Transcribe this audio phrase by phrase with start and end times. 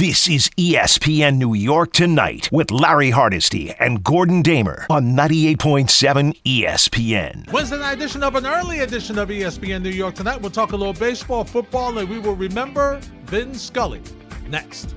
[0.00, 7.52] This is ESPN New York Tonight with Larry Hardesty and Gordon Damer on 98.7 ESPN.
[7.52, 10.40] Wednesday night edition of an early edition of ESPN New York Tonight.
[10.40, 14.00] We'll talk a little baseball, football, and we will remember Vin Scully
[14.48, 14.94] next.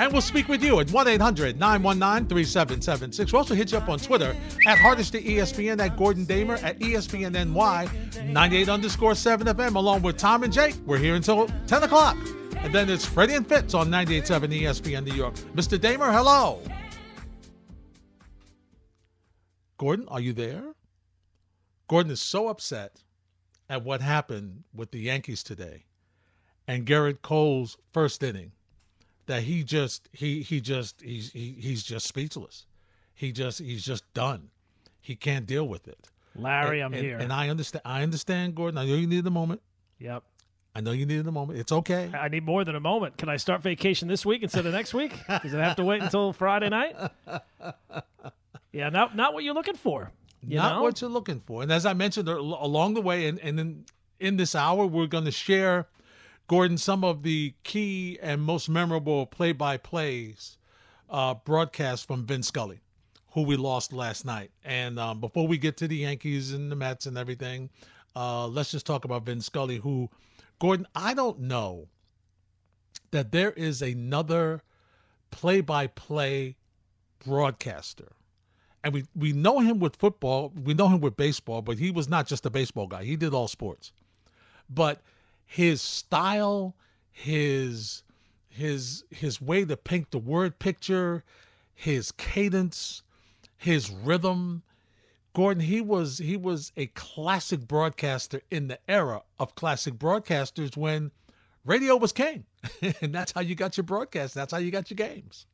[0.00, 3.32] And we'll speak with you at 1 800 919 3776.
[3.34, 4.34] We'll also hit you up on Twitter
[4.66, 10.00] at hardest Hardesty ESPN, at Gordon Damer, at ESPN NY, 98 underscore 7 FM, along
[10.00, 10.74] with Tom and Jake.
[10.86, 12.16] We're here until 10 o'clock.
[12.60, 15.34] And then it's Freddie and Fitz on 98.7 ESPN New York.
[15.54, 15.78] Mr.
[15.78, 16.62] Damer, hello.
[19.76, 20.64] Gordon, are you there?
[21.88, 23.02] Gordon is so upset
[23.68, 25.84] at what happened with the Yankees today
[26.66, 28.52] and Gerrit Cole's first inning
[29.26, 32.66] that he just he he just he's he, he's just speechless.
[33.14, 34.50] He just he's just done.
[35.00, 36.08] He can't deal with it.
[36.34, 37.18] Larry, and, I'm and, here.
[37.18, 38.78] And I understand I understand, Gordon.
[38.78, 39.62] I know you needed a moment.
[39.98, 40.22] Yep.
[40.74, 41.58] I know you needed a moment.
[41.58, 42.10] It's okay.
[42.14, 43.16] I need more than a moment.
[43.16, 45.12] Can I start vacation this week instead of next week?
[45.28, 46.96] Does it have to wait until Friday night?
[48.72, 50.12] Yeah, not not what you're looking for.
[50.46, 50.82] You Not know?
[50.82, 51.62] what you're looking for.
[51.62, 53.84] And as I mentioned along the way, and, and in,
[54.18, 55.86] in this hour, we're going to share,
[56.50, 60.58] Gordon, some of the key and most memorable play by plays
[61.08, 62.80] uh, broadcasts from Vin Scully,
[63.34, 64.50] who we lost last night.
[64.64, 67.70] And um, before we get to the Yankees and the Mets and everything,
[68.16, 70.10] uh, let's just talk about Vin Scully, who,
[70.58, 71.86] Gordon, I don't know
[73.12, 74.62] that there is another
[75.30, 76.56] play by play
[77.24, 78.08] broadcaster
[78.82, 82.08] and we we know him with football, we know him with baseball, but he was
[82.08, 83.04] not just a baseball guy.
[83.04, 83.92] He did all sports.
[84.68, 85.00] But
[85.50, 86.76] his style,
[87.10, 88.04] his
[88.48, 91.24] his his way to paint the word picture,
[91.74, 93.02] his cadence,
[93.56, 94.62] his rhythm,
[95.32, 101.10] Gordon, he was he was a classic broadcaster in the era of classic broadcasters when
[101.64, 102.44] radio was king.
[103.00, 104.34] and that's how you got your broadcast.
[104.34, 105.46] That's how you got your games.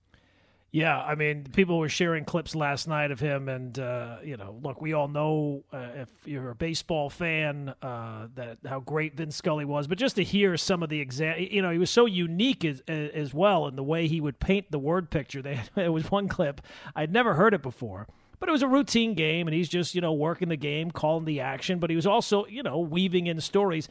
[0.73, 4.59] Yeah, I mean, people were sharing clips last night of him, and uh, you know,
[4.63, 9.37] look, we all know uh, if you're a baseball fan uh, that how great Vince
[9.37, 12.05] Scully was, but just to hear some of the exact, you know, he was so
[12.05, 15.41] unique as, as well in the way he would paint the word picture.
[15.41, 16.61] They, it was one clip
[16.95, 18.07] I'd never heard it before.
[18.39, 21.25] But it was a routine game, and he's just, you know, working the game, calling
[21.25, 21.79] the action.
[21.79, 23.89] But he was also, you know, weaving in stories.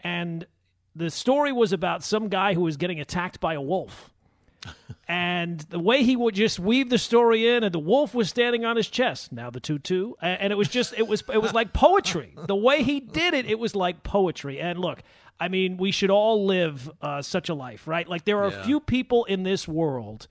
[0.00, 0.46] And
[0.94, 4.14] the story was about some guy who was getting attacked by a wolf
[5.08, 8.64] and the way he would just weave the story in, and the wolf was standing
[8.64, 9.32] on his chest.
[9.32, 12.34] Now the tutu, and it was just it was it was like poetry.
[12.46, 14.60] The way he did it, it was like poetry.
[14.60, 15.02] And look,
[15.40, 18.08] I mean, we should all live uh, such a life, right?
[18.08, 18.60] Like there are Yeah.
[18.60, 20.26] a few people in this world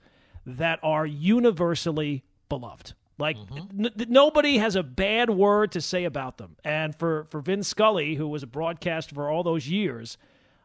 [0.46, 2.94] that are universally beloved.
[3.18, 6.56] Like n- n- nobody has a bad word to say about them.
[6.62, 10.18] And for for Vin Scully, who was a broadcaster for all those years.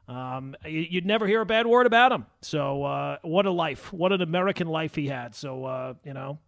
[0.08, 2.26] Um, you- you'd never hear a bad word about him.
[2.42, 3.92] So, uh, what a life!
[3.94, 5.34] What an American life he had.
[5.36, 6.40] So, uh, you know,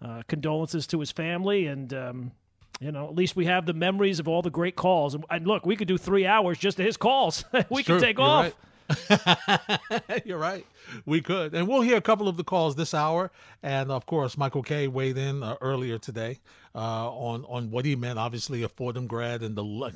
[0.00, 2.32] uh, condolences to his family, and um,
[2.80, 5.14] you know, at least we have the memories of all the great calls.
[5.14, 7.44] And, and look, we could do three hours just to his calls.
[7.70, 8.52] we could take You're off.
[8.88, 10.22] right.
[10.24, 10.66] You're right.
[11.06, 11.54] We could.
[11.54, 13.30] And we'll hear a couple of the calls this hour.
[13.62, 16.40] And of course, Michael Kay weighed in uh, earlier today
[16.74, 19.92] uh, on, on what he meant, obviously, a Fordham grad and the.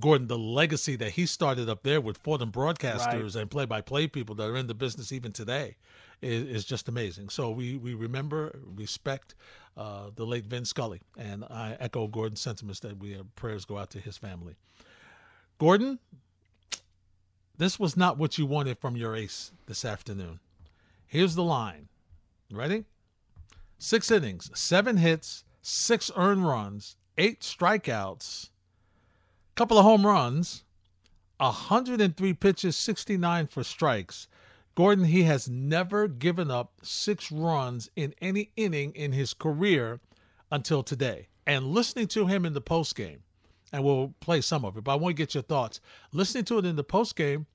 [0.00, 4.48] Gordon, the legacy that he started up there with Fordham broadcasters and play-by-play people that
[4.48, 5.76] are in the business even today
[6.22, 7.28] is, is just amazing.
[7.28, 9.34] So we we remember, respect
[9.76, 13.76] uh, the late Vin Scully, and I echo Gordon's sentiments that we have prayers go
[13.76, 14.56] out to his family.
[15.58, 15.98] Gordon,
[17.58, 20.40] this was not what you wanted from your ace this afternoon.
[21.06, 21.88] Here's the line.
[22.50, 22.84] Ready?
[23.78, 28.48] Six innings, seven hits, six earned runs, eight strikeouts,
[29.54, 30.64] couple of home runs,
[31.38, 34.28] 103 pitches, 69 for strikes.
[34.74, 40.00] Gordon, he has never given up six runs in any inning in his career
[40.50, 41.28] until today.
[41.46, 43.18] And listening to him in the postgame,
[43.72, 45.80] and we'll play some of it, but I want to get your thoughts.
[46.12, 47.46] Listening to it in the postgame,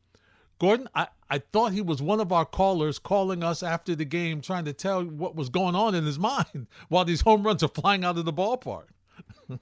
[0.59, 4.41] Gordon, I, I thought he was one of our callers calling us after the game,
[4.41, 7.69] trying to tell what was going on in his mind while these home runs are
[7.69, 8.87] flying out of the ballpark.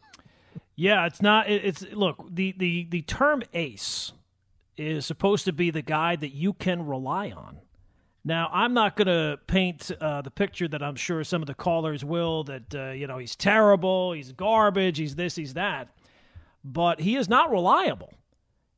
[0.75, 1.50] Yeah, it's not.
[1.50, 4.12] It's look the the the term ace
[4.77, 7.60] is supposed to be the guy that you can rely on.
[8.27, 11.54] Now, I'm not going to paint uh, the picture that I'm sure some of the
[11.54, 15.89] callers will that uh, you know he's terrible, he's garbage, he's this, he's that.
[16.63, 18.13] But he is not reliable.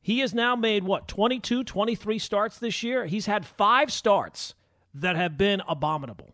[0.00, 3.06] He has now made what 22, 23 starts this year.
[3.06, 4.54] He's had 5 starts
[4.94, 6.30] that have been abominable.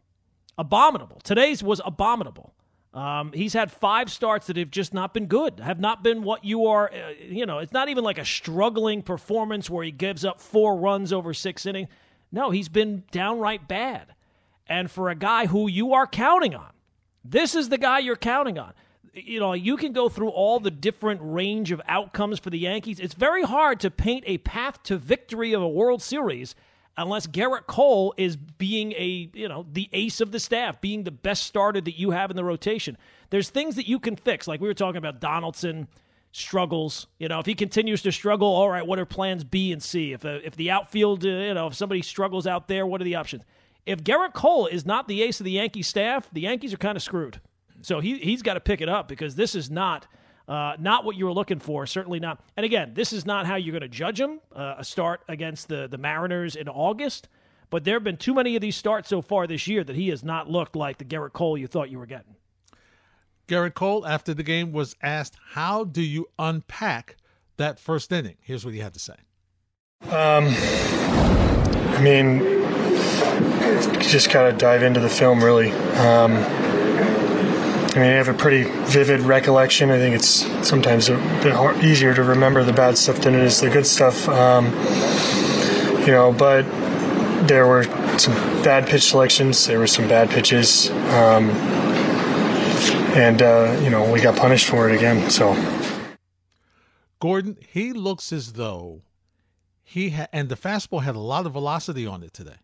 [0.58, 1.20] Abominable.
[1.22, 2.53] Today's was abominable.
[2.94, 6.44] Um, he's had five starts that have just not been good, have not been what
[6.44, 6.92] you are.
[6.92, 10.76] Uh, you know, it's not even like a struggling performance where he gives up four
[10.76, 11.88] runs over six innings.
[12.30, 14.14] No, he's been downright bad.
[14.68, 16.70] And for a guy who you are counting on,
[17.24, 18.72] this is the guy you're counting on.
[19.12, 23.00] You know, you can go through all the different range of outcomes for the Yankees.
[23.00, 26.54] It's very hard to paint a path to victory of a World Series
[26.96, 31.10] unless Gerrit Cole is being a, you know, the ace of the staff, being the
[31.10, 32.96] best starter that you have in the rotation.
[33.30, 34.46] There's things that you can fix.
[34.46, 35.88] Like we were talking about Donaldson
[36.32, 37.06] struggles.
[37.18, 40.12] You know, if he continues to struggle, all right, what are plans B and C?
[40.12, 43.04] If uh, if the outfield, uh, you know, if somebody struggles out there, what are
[43.04, 43.42] the options?
[43.86, 46.96] If Gerrit Cole is not the ace of the Yankee staff, the Yankees are kind
[46.96, 47.40] of screwed.
[47.82, 50.06] So he he's got to pick it up because this is not–
[50.46, 52.40] uh, not what you were looking for, certainly not.
[52.56, 54.40] And again, this is not how you're going to judge him.
[54.54, 57.28] Uh, a start against the the Mariners in August,
[57.70, 60.08] but there have been too many of these starts so far this year that he
[60.08, 62.36] has not looked like the Gerrit Cole you thought you were getting.
[63.48, 67.16] Gerrit Cole, after the game, was asked, "How do you unpack
[67.56, 69.14] that first inning?" Here's what he had to say.
[70.10, 70.54] Um,
[71.94, 72.40] I mean,
[74.02, 75.70] just kind of dive into the film, really.
[75.72, 76.32] Um,
[77.94, 79.90] I mean, I have a pretty vivid recollection.
[79.90, 83.42] I think it's sometimes a bit hard, easier to remember the bad stuff than it
[83.42, 84.28] is the good stuff.
[84.28, 84.66] Um,
[86.00, 86.62] you know, but
[87.46, 87.84] there were
[88.18, 89.66] some bad pitch selections.
[89.66, 91.50] There were some bad pitches, um,
[93.14, 95.30] and uh, you know we got punished for it again.
[95.30, 95.54] So,
[97.20, 99.02] Gordon, he looks as though
[99.82, 102.56] he ha- and the fastball had a lot of velocity on it today.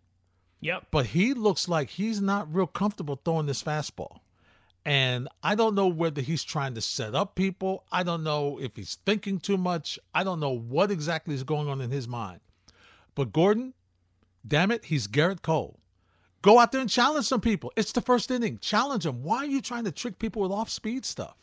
[0.61, 0.88] Yep.
[0.91, 4.19] But he looks like he's not real comfortable throwing this fastball.
[4.91, 7.85] And I don't know whether he's trying to set up people.
[7.93, 10.01] I don't know if he's thinking too much.
[10.13, 12.41] I don't know what exactly is going on in his mind.
[13.15, 13.75] But Gordon,
[14.45, 15.79] damn it, he's Garrett Cole.
[16.43, 17.73] Go out there and challenge some people.
[17.77, 18.59] It's the first inning.
[18.59, 19.23] Challenge them.
[19.23, 21.37] Why are you trying to trick people with off speed stuff?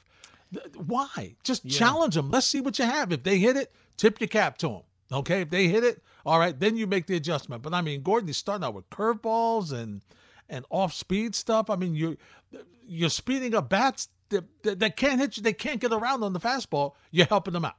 [0.75, 1.37] Why?
[1.45, 1.79] Just yeah.
[1.79, 2.29] challenge them.
[2.29, 3.13] Let's see what you have.
[3.13, 4.81] If they hit it, tip your cap to them.
[5.09, 5.39] Okay.
[5.39, 7.61] If they hit it, all right, then you make the adjustment.
[7.61, 10.01] But I mean, Gordon is starting out with curveballs and
[10.49, 11.69] and off speed stuff.
[11.69, 12.17] I mean, you
[12.87, 16.39] you're speeding up bats that, that, can't hit you, they can't get around on the
[16.39, 16.93] fastball.
[17.11, 17.75] You're helping them out.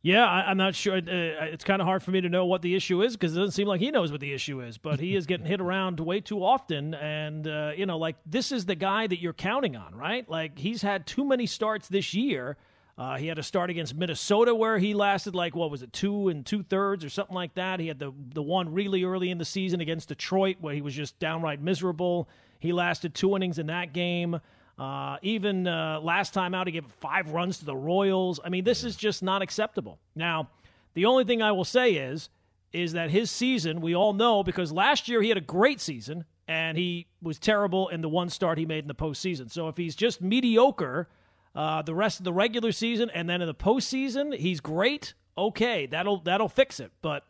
[0.00, 0.96] Yeah, I, am not sure.
[0.96, 3.40] Uh, it's kind of hard for me to know what the issue is because it
[3.40, 4.78] doesn't seem like he knows what the issue is.
[4.78, 8.52] But he is getting hit around way too often, and uh, you know, like this
[8.52, 10.28] is the guy that you're counting on, right?
[10.28, 12.56] Like he's had too many starts this year.
[12.98, 16.28] Uh, he had a start against Minnesota where he lasted like what was it, two
[16.28, 17.78] and two thirds or something like that.
[17.78, 20.94] He had the the one really early in the season against Detroit where he was
[20.94, 22.28] just downright miserable.
[22.58, 24.40] He lasted two innings in that game.
[24.76, 28.40] Uh, even uh, last time out, he gave five runs to the Royals.
[28.44, 30.00] I mean, this is just not acceptable.
[30.16, 30.50] Now,
[30.94, 32.30] the only thing I will say is,
[32.72, 36.24] is that his season, we all know, because last year he had a great season
[36.46, 39.50] and he was terrible in the one start he made in the postseason.
[39.50, 41.08] So if he's just mediocre
[41.58, 45.86] uh, the rest of the regular season and then in the postseason he's great, okay,
[45.86, 46.92] that'll that'll fix it.
[47.02, 47.24] But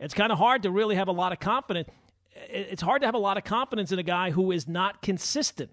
[0.00, 1.88] it's kind of hard to really have a lot of confidence
[2.48, 5.70] it's hard to have a lot of confidence in a guy who is not consistent.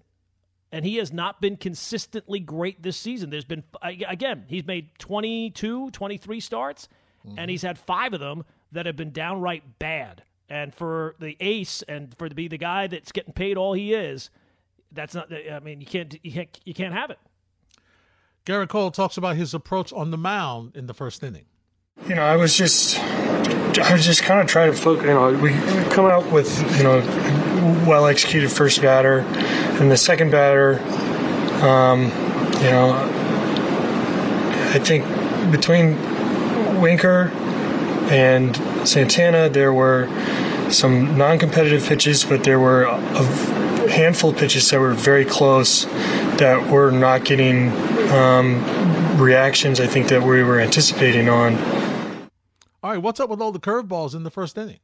[0.72, 3.30] And he has not been consistently great this season.
[3.30, 6.88] There's been, again, he's made 22, 23 starts,
[7.26, 7.38] mm-hmm.
[7.38, 10.24] and he's had five of them that have been downright bad.
[10.48, 13.94] And for the ace and for to be the guy that's getting paid all he
[13.94, 14.30] is,
[14.90, 17.18] that's not, I mean, you can't, you can't, you can't have it.
[18.46, 21.46] Gerrit Cole talks about his approach on the mound in the first inning.
[22.06, 25.04] You know, I was just, I was just kind of trying to focus.
[25.04, 25.50] You know, we
[25.90, 26.98] come out with you know
[27.88, 30.78] well executed first batter, and the second batter,
[31.64, 32.02] um,
[32.62, 32.92] you know,
[34.74, 35.04] I think
[35.50, 35.96] between
[36.82, 37.30] Winker
[38.10, 38.54] and
[38.86, 40.06] Santana, there were
[40.70, 43.63] some non-competitive pitches, but there were a
[43.94, 45.84] handful of pitches that were very close
[46.38, 47.70] that were not getting
[48.10, 48.62] um,
[49.18, 49.80] reactions.
[49.80, 51.56] I think that we were anticipating on.
[52.82, 54.80] All right, what's up with all the curveballs in the first inning?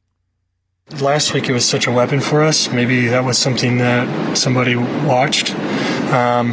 [0.99, 2.71] Last week it was such a weapon for us.
[2.71, 5.51] Maybe that was something that somebody watched.
[6.11, 6.51] Um,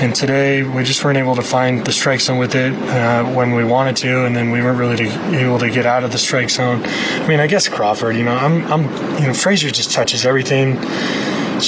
[0.00, 3.54] and today we just weren't able to find the strike zone with it uh, when
[3.54, 6.50] we wanted to, and then we weren't really able to get out of the strike
[6.50, 6.82] zone.
[6.84, 8.16] I mean, I guess Crawford.
[8.16, 8.82] You know, I'm, I'm,
[9.20, 10.78] you know, Frazier just touches everything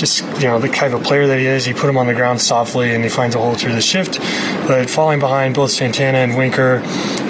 [0.00, 1.64] just you know the kind of player that he is.
[1.64, 4.18] He put him on the ground softly and he finds a hole through the shift.
[4.66, 6.80] But falling behind both Santana and Winker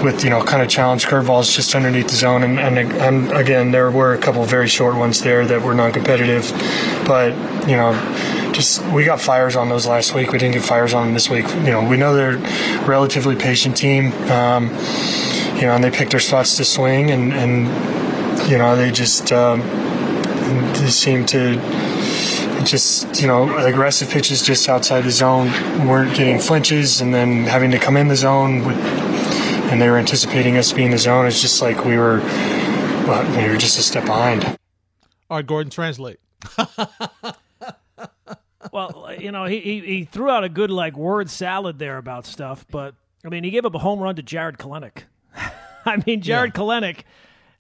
[0.02, 3.70] with you know kind of challenge curveballs just underneath the zone, and, and, and again
[3.70, 6.50] there were a couple very short ones there that were non-competitive,
[7.06, 7.32] but
[7.68, 7.92] you know
[8.52, 10.32] just we got fires on those last week.
[10.32, 11.48] We didn't get fires on them this week.
[11.48, 14.12] You know, we know they're a relatively patient team.
[14.30, 14.68] Um,
[15.56, 19.32] you know, and they pick their spots to swing, and, and you know they just
[19.32, 19.60] um,
[20.74, 21.54] they seem to
[22.66, 25.48] just you know aggressive pitches just outside the zone
[25.86, 29.98] weren't getting flinches, and then having to come in the zone with, and they were
[29.98, 31.26] anticipating us being the zone.
[31.26, 32.18] It's just like we were,
[33.06, 34.44] well, we were just a step behind.
[35.30, 36.20] All right, Gordon, translate.
[38.72, 42.26] well, you know, he, he, he threw out a good like word salad there about
[42.26, 45.04] stuff, but I mean, he gave up a home run to Jarred Kelenic.
[45.84, 46.60] I mean, Jarred yeah.
[46.60, 47.02] Kelenic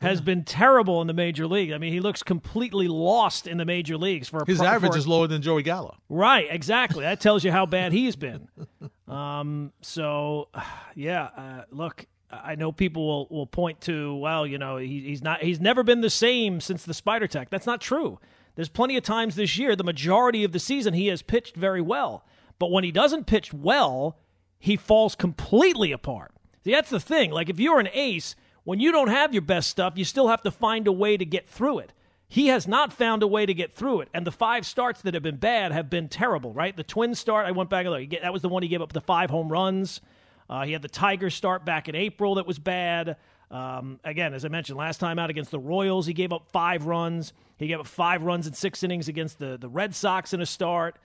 [0.02, 1.72] has been terrible in the major league.
[1.72, 4.98] I mean, he looks completely lost in the major leagues for his pro, average for,
[4.98, 5.96] is lower than Joey Gallo.
[6.08, 7.02] Right, exactly.
[7.02, 8.48] That tells you how bad he's been.
[9.08, 10.48] Um, so,
[10.94, 15.22] yeah, uh, look, I know people will, will point to, well, you know, he, he's
[15.22, 17.50] not, he's never been the same since the Spider Tack.
[17.50, 18.18] That's not true.
[18.54, 21.82] There's plenty of times this year, the majority of the season, he has pitched very
[21.82, 22.24] well.
[22.58, 24.18] But when he doesn't pitch well,
[24.58, 26.32] he falls completely apart.
[26.64, 27.32] See, that's the thing.
[27.32, 30.42] Like, if you're an ace, when you don't have your best stuff, you still have
[30.42, 31.92] to find a way to get through it.
[32.28, 34.08] He has not found a way to get through it.
[34.14, 36.74] And the five starts that have been bad have been terrible, right?
[36.74, 38.22] The twin start, I went back and looked.
[38.22, 40.00] That was the one he gave up the five home runs.
[40.48, 43.16] Uh, he had the Tigers start back in April that was bad.
[43.50, 46.86] Um, again, as I mentioned, last time out against the Royals, he gave up five
[46.86, 47.34] runs.
[47.58, 50.46] He gave up five runs in six innings against the, the Red Sox in a
[50.46, 50.96] start.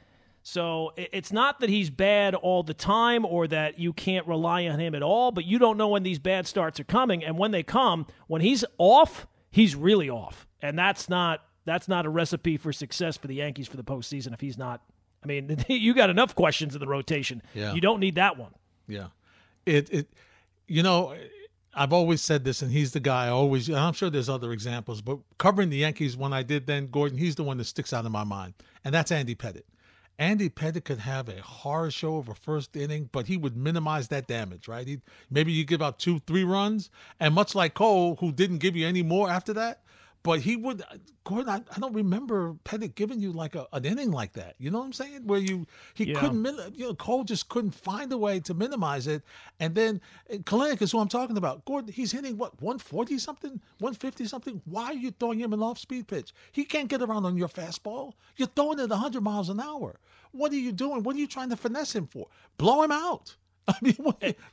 [0.47, 4.79] So it's not that he's bad all the time or that you can't rely on
[4.79, 7.21] him at all, but you don't know when these bad starts are coming.
[7.21, 10.47] And when they come, when he's off, he's really off.
[10.61, 14.33] And that's not that's not a recipe for success for the Yankees for the postseason
[14.33, 14.81] if he's not.
[15.21, 17.41] I mean, you got enough questions in the rotation.
[17.53, 17.73] Yeah.
[17.73, 18.53] You don't need that one.
[18.87, 19.07] Yeah.
[19.65, 20.07] It it
[20.65, 21.13] you know,
[21.73, 25.01] I've always said this, and he's the guy I always, I'm sure there's other examples,
[25.01, 28.05] but covering the Yankees when I did then, Gordon, he's the one that sticks out
[28.05, 28.53] in my mind.
[28.85, 29.63] And that's Andy Pettitte.
[30.19, 34.07] Andy Pettitte could have a horror show of a first inning, but he would minimize
[34.07, 34.87] that damage, right?
[34.87, 38.75] He maybe you give out two, three runs, and much like Cole, who didn't give
[38.75, 39.81] you any more after that,
[40.27, 41.47] but he would uh, Gordon.
[41.47, 44.55] I, I don't remember Pettitte giving you like a, an inning like that.
[44.57, 45.25] You know what I'm saying?
[45.25, 46.19] Where you he yeah.
[46.19, 49.23] couldn't you know Cole just couldn't find a way to minimize it.
[49.61, 51.63] And then uh, Kelenic is who I'm talking about.
[51.63, 54.61] Gordon, he's hitting what 140 something, 150 something.
[54.65, 56.33] Why are you throwing him an off speed pitch?
[56.51, 58.11] He can't get around on your fastball.
[58.35, 59.97] You're throwing it 100 miles an hour.
[60.33, 61.03] What are you doing?
[61.03, 62.27] What are you trying to finesse him for?
[62.57, 63.37] Blow him out.
[63.67, 63.95] I mean,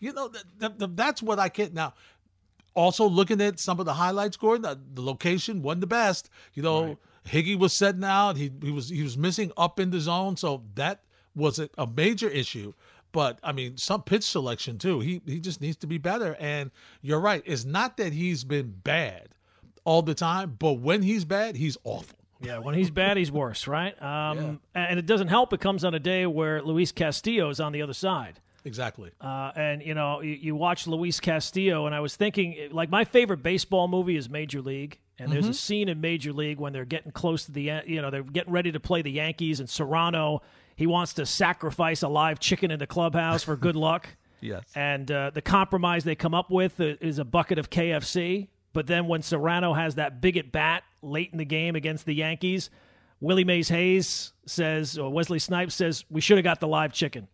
[0.00, 1.72] you know, that's what I can't.
[1.72, 1.94] Now,
[2.74, 6.30] also looking at some of the highlights, Gordon, the, the location wasn't the best.
[6.54, 6.98] You know, right.
[7.26, 8.36] Higgy was setting out.
[8.36, 11.00] He he was he was missing up in the zone, so that
[11.34, 12.74] was a, a major issue.
[13.12, 15.00] But I mean, some pitch selection too.
[15.00, 16.36] He he just needs to be better.
[16.38, 17.42] And you're right.
[17.46, 19.28] It's not that he's been bad
[19.84, 22.18] all the time, but when he's bad, he's awful.
[22.40, 23.94] Yeah, when he's bad, he's worse, right?
[24.02, 24.86] Um, yeah.
[24.88, 25.52] And it doesn't help.
[25.52, 28.40] It comes on a day where Luis Castillo is on the other side.
[28.64, 29.10] Exactly.
[29.20, 33.04] Uh, and you know, you, you, watch Luis Castillo, and I was thinking, like my
[33.04, 35.50] favorite baseball movie is Major League, and there's mm-hmm.
[35.50, 38.22] a scene in Major League when they're getting close to the, end you know, they're
[38.22, 40.40] getting ready to play the Yankees, and Cerrano,
[40.76, 44.08] he wants to sacrifice a live chicken in the clubhouse for good luck.
[44.40, 44.64] yes.
[44.74, 48.48] And uh, the compromise they come up with is a bucket of KFC.
[48.72, 52.14] But then when Cerrano has that big at bat late in the game against the
[52.14, 52.70] Yankees,
[53.24, 57.26] Willie Mays Hayes says, or Wesley Snipes says, we should have got the live chicken.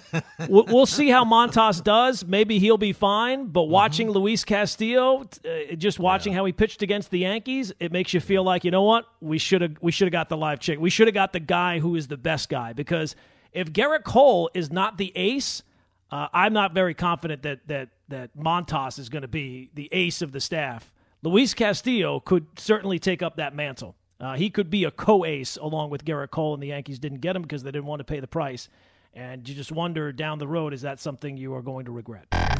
[0.48, 2.24] we'll see how Montas does.
[2.24, 3.46] Maybe he'll be fine.
[3.46, 3.72] But mm-hmm.
[3.72, 4.18] watching mm-hmm.
[4.18, 6.40] Luis Castillo, uh, just watching yeah.
[6.40, 9.06] how he pitched against the Yankees, it makes you feel like you know what?
[9.20, 10.82] We should have we should have got the live chicken.
[10.82, 13.16] We should have got the guy who is the best guy because
[13.52, 15.62] if Gerrit Cole is not the ace,
[16.10, 20.20] uh, I'm not very confident that that that Montas is going to be the ace
[20.20, 20.92] of the staff.
[21.22, 23.96] Luis Castillo could certainly take up that mantle.
[24.20, 27.36] Uh, he could be a co-ace along with Gerrit Cole, and the Yankees didn't get
[27.36, 28.68] him because they didn't want to pay the price.
[29.14, 32.26] And you just wonder down the road, is that something you are going to regret?
[32.30, 32.50] Got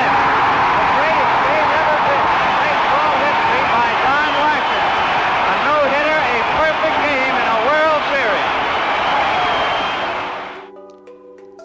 [0.00, 0.12] it.
[0.64, 4.84] The greatest game ever pitched in baseball history by Don Larsen.
[5.44, 8.02] A no-hitter, a perfect game in a World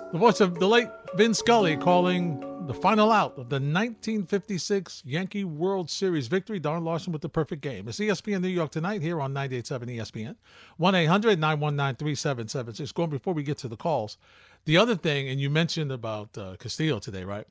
[0.03, 0.12] Series.
[0.12, 5.43] The voice of the late Vin Scully calling the final out of the 1956 Yankee
[5.43, 6.59] World Series victory.
[6.59, 7.88] Don Larsen with the perfect game.
[7.88, 10.35] It's ESPN New York tonight here on 98.7 ESPN.
[10.77, 12.91] 1 800 919 3776.
[12.91, 14.19] Going before we get to the calls,
[14.65, 17.47] the other thing, and you mentioned about uh, Castillo today, right?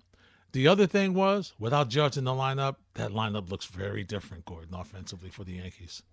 [0.53, 4.73] The other thing was, without Judge in the lineup, that lineup looks very different, Gordon,
[4.73, 6.05] offensively for the Yankees.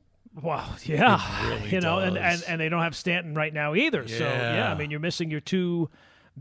[0.42, 4.04] Well, yeah, really you know, and, and and they don't have Stanton right now either.
[4.08, 4.18] Yeah.
[4.18, 5.92] So yeah, I mean, you're missing your two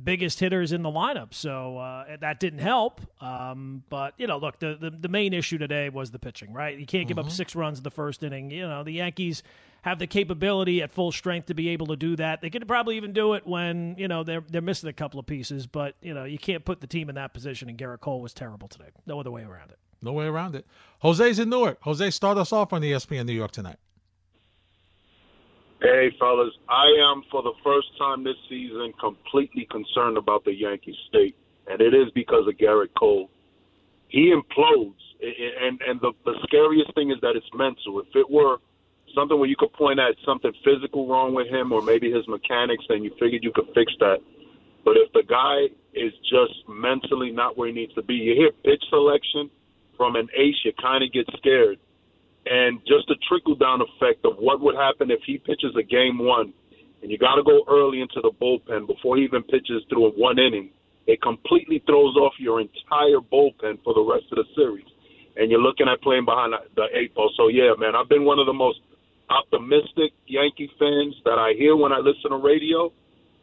[0.03, 1.33] biggest hitters in the lineup.
[1.35, 3.01] So uh, that didn't help.
[3.21, 6.77] Um, but, you know, look, the, the, the, main issue today was the pitching, right?
[6.79, 7.27] You can't give mm-hmm.
[7.27, 8.51] up six runs in the first inning.
[8.51, 9.43] You know, the Yankees
[9.83, 12.41] have the capability at full strength to be able to do that.
[12.41, 15.27] They could probably even do it when, you know, they're, they're missing a couple of
[15.27, 15.67] pieces.
[15.67, 18.35] But, you know, you can't put the team in that position, and Gerrit Cole was
[18.35, 18.89] terrible today.
[19.07, 19.79] No other way around it.
[20.03, 20.67] No way around it.
[21.01, 21.79] Jose's in Newark.
[21.83, 23.79] Jose, start us off on ESPN New York tonight.
[25.81, 26.53] Hey, fellas.
[26.69, 31.81] I am, for the first time this season, completely concerned about the Yankee state, and
[31.81, 33.29] it is because of Gerrit Cole.
[34.09, 38.01] He implodes, and and the, the scariest thing is that it's mental.
[38.01, 38.59] If it were
[39.15, 42.85] something where you could point at something physical wrong with him or maybe his mechanics,
[42.89, 44.19] then you figured you could fix that.
[44.85, 48.51] But if the guy is just mentally not where he needs to be, you hear
[48.65, 49.51] pitch selection
[49.97, 51.79] from an ace, you kind of get scared.
[52.47, 56.19] And just the trickle down effect of what would happen if he pitches a game
[56.19, 56.53] one
[57.05, 60.11] and you got to go early into the bullpen before he even pitches through a
[60.17, 60.71] one inning,
[61.07, 64.89] it completely throws off your entire bullpen for the rest of the series.
[65.37, 67.31] And you're looking at playing behind the eight ball.
[67.37, 68.81] So, yeah, man, I've been one of the most
[69.29, 72.91] optimistic Yankee fans that I hear when I listen to radio.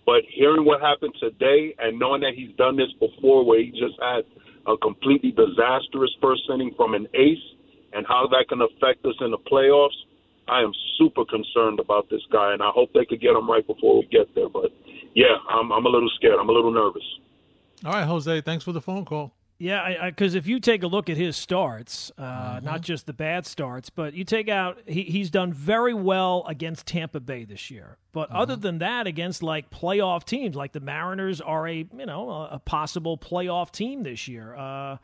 [0.05, 4.01] But hearing what happened today and knowing that he's done this before, where he just
[4.01, 4.25] had
[4.65, 7.45] a completely disastrous first inning from an ace,
[7.93, 9.97] and how that can affect us in the playoffs,
[10.47, 13.65] I am super concerned about this guy, and I hope they could get him right
[13.65, 14.49] before we get there.
[14.49, 14.71] But
[15.13, 16.35] yeah, I'm, I'm a little scared.
[16.39, 17.03] I'm a little nervous.
[17.85, 19.33] All right, Jose, thanks for the phone call.
[19.61, 22.23] Yeah, because if you take a look at his starts, uh,
[22.55, 22.65] mm-hmm.
[22.65, 26.87] not just the bad starts, but you take out, he, he's done very well against
[26.87, 27.97] Tampa Bay this year.
[28.11, 28.37] But mm-hmm.
[28.37, 32.49] other than that, against like playoff teams, like the Mariners are a you know a,
[32.53, 34.55] a possible playoff team this year.
[34.55, 34.97] Uh,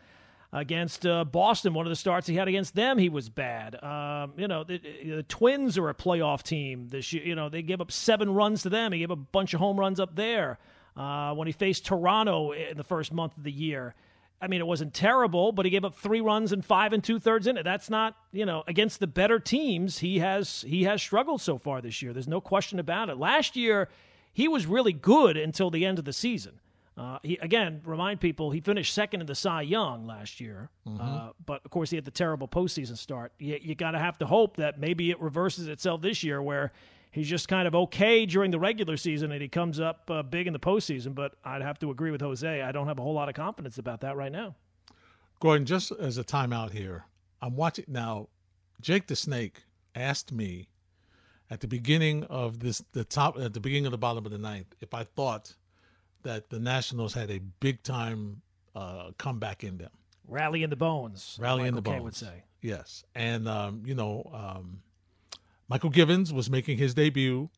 [0.54, 3.82] against uh, Boston, one of the starts he had against them, he was bad.
[3.84, 7.24] Um, you know, the, the, Twins are a playoff team this year.
[7.24, 8.92] You know, they gave up seven runs to them.
[8.92, 10.58] He gave a bunch of home runs up there.
[10.96, 13.94] Uh, when he faced Toronto in the first month of the year.
[14.42, 17.20] I mean, it wasn't terrible, but he gave up three runs and five and two
[17.20, 17.64] thirds in it.
[17.64, 20.00] That's not, you know, against the better teams.
[20.00, 22.14] He has he has struggled so far this year.
[22.14, 23.18] There's no question about it.
[23.18, 23.90] Last year,
[24.34, 26.60] he was really good until the end of the season.
[26.98, 31.00] Uh, he again remind people he finished second in the Cy Young last year, mm-hmm.
[31.00, 33.32] uh, but of course he had the terrible postseason start.
[33.38, 36.72] You, you got to have to hope that maybe it reverses itself this year, where
[37.12, 40.48] he's just kind of okay during the regular season and he comes up uh, big
[40.48, 41.14] in the postseason.
[41.14, 42.62] But I'd have to agree with Jose.
[42.62, 44.56] I don't have a whole lot of confidence about that right now.
[45.40, 47.06] Gordon, just as a timeout here,
[47.42, 48.30] I'm watching now.
[48.82, 50.70] Jake the Snake asked me
[51.50, 54.38] at the beginning of this, the top, at the beginning of the bottom of the
[54.38, 55.54] ninth, if I thought
[56.28, 58.42] that the Nationals had a big time
[58.76, 59.92] uh, comeback in them.
[60.28, 61.38] Rally in the bones.
[61.40, 62.04] Rally in the bones.
[62.04, 62.44] would say.
[62.62, 64.82] Yes, and um, you know, um,
[65.72, 67.50] Mychal Givens was making his debut,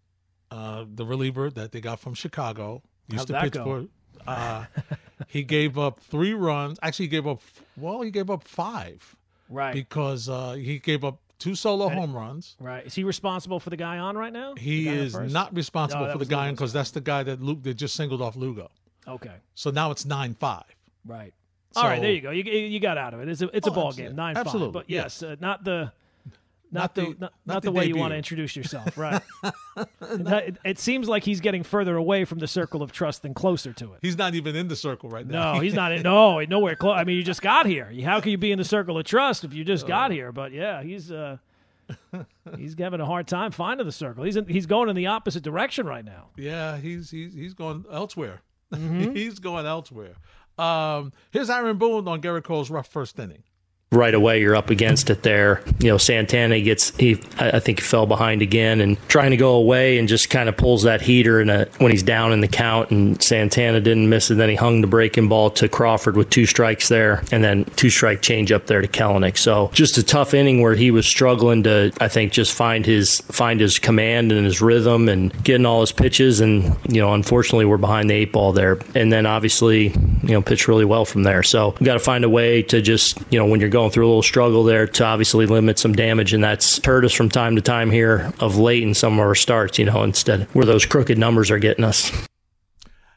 [0.51, 2.83] uh, the reliever that they got from Chicago.
[3.07, 3.63] Used How'd to pitch go?
[3.63, 3.85] for.
[4.27, 4.65] Uh,
[5.27, 6.77] he gave up three runs.
[6.83, 7.41] Actually, he gave up.
[7.75, 9.15] Well, he gave up five.
[9.49, 9.73] Right.
[9.73, 12.55] Because uh, he gave up two solo home runs.
[12.59, 12.85] Right.
[12.85, 14.53] Is he responsible for the guy on right now?
[14.55, 17.63] He is not responsible no, for the guy on because that's the guy that Luke
[17.63, 18.69] that just singled off Lugo.
[19.07, 19.35] Okay.
[19.55, 20.63] So now it's nine five.
[21.05, 21.33] Right.
[21.71, 22.01] So, All right.
[22.01, 22.31] There you go.
[22.31, 23.29] You you got out of it.
[23.29, 24.15] It's a it's oh, a ball game.
[24.15, 24.67] Nine absolutely.
[24.67, 24.73] five.
[24.73, 25.91] But yes, uh, not the
[26.71, 29.21] not, the, the not, not, the, the way you want to introduce yourself, right?
[30.01, 33.73] it, it, seems like he's getting further away from the circle of trust than closer
[33.73, 33.99] to it.
[34.01, 35.53] He's not even in the circle right now.
[35.53, 35.99] No, he's not in.
[36.09, 36.95] No, nowhere close.
[36.95, 37.91] I mean, you just got here.
[38.03, 40.31] How can you be in the circle of trust if you just got here?
[40.31, 41.37] But yeah, he's uh,
[42.57, 44.23] he's having a hard time finding the circle.
[44.23, 46.29] He's in, he's going in the opposite direction right now.
[46.37, 48.41] Yeah, he's he's he's going elsewhere.
[48.73, 49.15] Mm-hmm.
[49.15, 50.15] he's going elsewhere.
[50.57, 53.43] Um, here's Aaron Boone on Gerrit Cole's rough first inning
[53.91, 55.63] right away you're up against it there.
[55.79, 59.55] You know, Santana gets he I think he fell behind again and trying to go
[59.55, 62.91] away and just kind of pulls that heater and when he's down in the count
[62.91, 64.35] and Santana didn't miss it.
[64.35, 67.89] Then he hung the breaking ball to Crawford with two strikes there and then two
[67.89, 69.37] strike change up there to Kelenic.
[69.39, 73.21] So just a tough inning where he was struggling to I think just find his
[73.21, 77.65] find his command and his rhythm and getting all his pitches and you know unfortunately
[77.65, 81.23] we're behind the eight ball there and then obviously you know pitch really well from
[81.23, 81.41] there.
[81.41, 83.91] So we got to find a way to just you know when you're going going
[83.91, 87.29] through a little struggle there to obviously limit some damage, and that's hurt us from
[87.29, 89.79] time to time here of late in some of our starts.
[89.79, 92.11] You know, instead where those crooked numbers are getting us.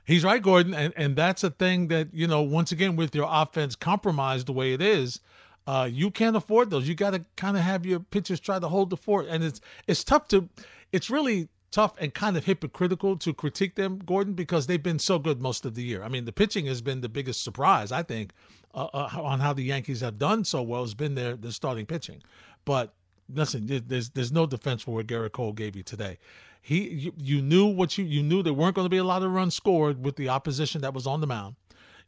[0.04, 2.42] He's right, Gordon, and and that's a thing that you know.
[2.42, 5.18] Once again, with your offense compromised the way it is,
[5.66, 6.88] uh, you can't afford those.
[6.88, 9.60] You got to kind of have your pitchers try to hold the fort, and it's
[9.88, 10.48] it's tough to.
[10.92, 15.18] It's really tough and kind of hypocritical to critique them, Gordon, because they've been so
[15.18, 16.04] good most of the year.
[16.04, 18.32] I mean, the pitching has been the biggest surprise, I think,
[18.74, 21.86] uh, uh, on how the Yankees have done so well has been their, their starting
[21.86, 22.22] pitching.
[22.64, 22.94] But
[23.32, 26.18] listen, there's there's no defense for what Gerrit Cole gave you today.
[26.60, 29.22] He you, you knew what you you knew there weren't going to be a lot
[29.22, 31.56] of runs scored with the opposition that was on the mound.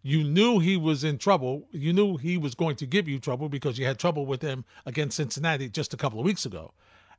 [0.03, 1.66] You knew he was in trouble.
[1.72, 4.64] You knew he was going to give you trouble because you had trouble with him
[4.85, 6.74] against Cincinnati just a couple of weeks ago.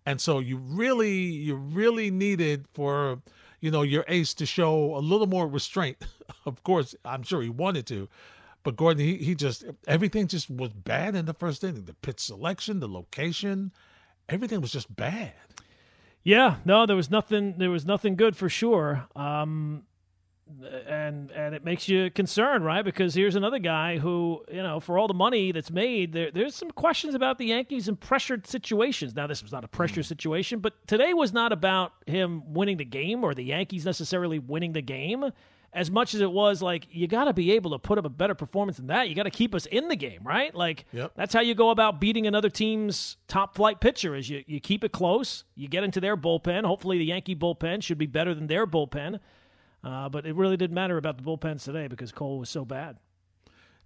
[0.06, 3.22] And so you really you really needed for
[3.60, 5.98] you know your ace to show a little more restraint.
[6.46, 8.08] of course, I'm sure he wanted to,
[8.66, 11.86] But Gordon, he, he just everything just was bad in the first inning.
[11.86, 13.72] The pitch selection, the location,
[14.28, 15.34] everything was just bad.
[16.24, 17.60] Yeah, no, there was nothing.
[17.60, 19.08] There was nothing good for sure.
[19.16, 19.84] Um,
[20.88, 22.84] and and it makes you concerned, right?
[22.84, 26.56] Because here's another guy who, you know, for all the money that's made, there, there's
[26.56, 29.16] some questions about the Yankees in pressured situations.
[29.16, 30.06] Now, this was not a pressure mm.
[30.06, 34.74] situation, but today was not about him winning the game or the Yankees necessarily winning
[34.74, 35.32] the game,
[35.76, 38.10] as much as it was like you got to be able to put up a
[38.10, 39.10] better performance than that.
[39.10, 40.56] You got to keep us in the game, right?
[40.56, 41.12] Like yep.
[41.16, 44.16] that's how you go about beating another team's top flight pitcher.
[44.16, 46.66] Is you you keep it close, you get into their bullpen.
[46.66, 49.20] Hopefully, the Yankee bullpen should be better than their bullpen
[49.86, 52.98] uh, but it really didn't matter about the bullpens today because Cole was so bad.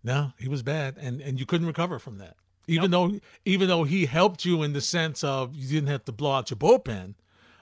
[0.02, 2.38] No, he was bad, and and you couldn't recover from that.
[2.68, 3.12] Even nope.
[3.12, 6.32] though even though he helped you in the sense of you didn't have to blow
[6.32, 7.16] out your bullpen,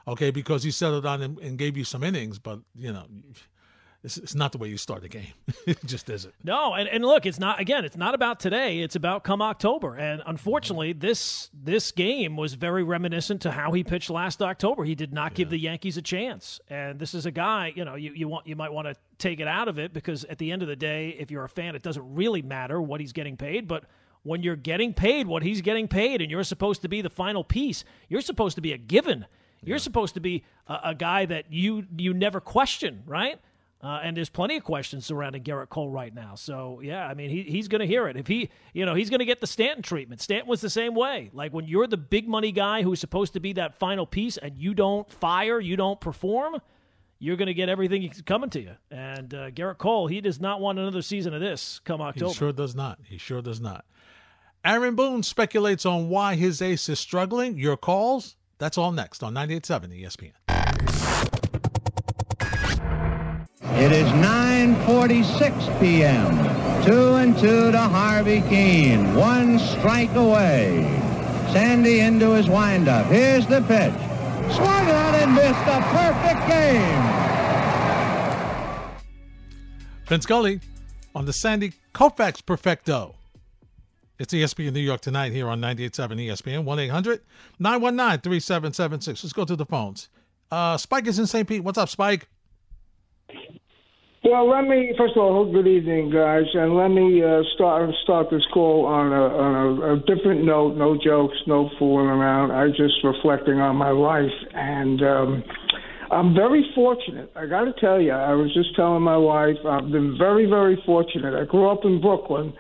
[0.08, 3.08] okay, because he settled on and, and gave you some innings, but you know
[4.04, 5.34] it's, it's not the way you start a game.
[5.66, 6.34] it just isn't.
[6.44, 8.80] No, and, and look, it's not again, it's not about today.
[8.80, 9.96] It's about come October.
[9.96, 11.00] And unfortunately, mm-hmm.
[11.00, 14.84] this this game was very reminiscent to how he pitched last October.
[14.84, 16.60] He did not give the Yankees a chance.
[16.70, 19.40] And this is a guy, you know, you, you want you might want to take
[19.40, 21.76] it out of it because at the end of the day, if you're a fan,
[21.76, 23.86] it doesn't really matter what he's getting paid, but
[24.24, 27.44] when you're getting paid what he's getting paid and you're supposed to be the final
[27.44, 29.26] piece, you're supposed to be a given.
[29.64, 29.82] You're yeah.
[29.82, 33.40] supposed to be a, a, guy that you you never question, right?
[33.82, 36.34] Uh, and there's plenty of questions surrounding Gerrit Cole right now.
[36.36, 38.18] So yeah, I mean he, he's going to hear it.
[38.18, 40.20] If he, you know, he's going to get the Stanton treatment.
[40.20, 41.30] Stanton was the same way.
[41.32, 44.58] Like when you're the big money guy who's supposed to be that final piece, and
[44.58, 46.60] you don't fire, you don't perform,
[47.20, 48.72] you're going to get everything coming to you.
[48.90, 52.30] And uh, Gerrit Cole, he does not want another season of this come October.
[52.30, 53.00] He sure does not.
[53.04, 53.86] He sure does not.
[54.66, 57.58] Aaron Boone speculates on why his ace is struggling.
[57.58, 58.36] Your calls.
[58.58, 61.27] That's all next on 98.7 ESPN.
[63.88, 66.36] It is 9:46 p.m.
[66.84, 69.16] Two and two to Harvey Kuenn.
[69.16, 70.82] One strike away.
[71.54, 73.06] Sandy into his windup.
[73.06, 73.94] Here's the pitch.
[74.54, 77.02] Swung on and missed a perfect game.
[80.08, 80.60] Vin Scully
[81.16, 83.16] on the Sandy Koufax Perfecto.
[84.20, 86.66] It's ESPN New York tonight here on 98.7 ESPN,
[87.62, 89.08] 1-800-919-3776.
[89.08, 90.10] Let's go to the phones.
[90.52, 91.48] Uh, Spike is in St.
[91.48, 91.64] Pete.
[91.64, 92.28] What's up, Spike?
[94.24, 98.28] Well, let me first of all, good evening, guys, and let me uh, start start
[98.32, 100.76] this call on a on a, a different note.
[100.76, 102.52] No jokes, no fooling around.
[102.52, 105.44] I'm just reflecting on my life, and um,
[106.10, 107.32] I'm very fortunate.
[107.36, 110.82] I got to tell you, I was just telling my wife, I've been very very
[110.84, 111.40] fortunate.
[111.40, 112.54] I grew up in Brooklyn,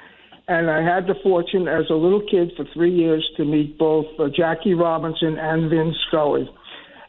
[0.48, 4.06] and I had the fortune as a little kid for three years to meet both
[4.20, 6.48] uh, Jackie Robinson and Vin Scully.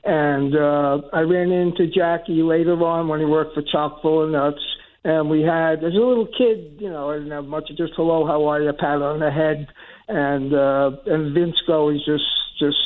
[0.04, 4.30] And uh, I ran into Jackie later on when he worked for Chock full of
[4.30, 4.60] nuts.
[5.04, 8.26] And we had, as a little kid, you know, I didn't have much, just hello,
[8.26, 9.66] how are you, pat on the head.
[10.08, 12.24] And uh, and Vince Scully's just,
[12.58, 12.78] just,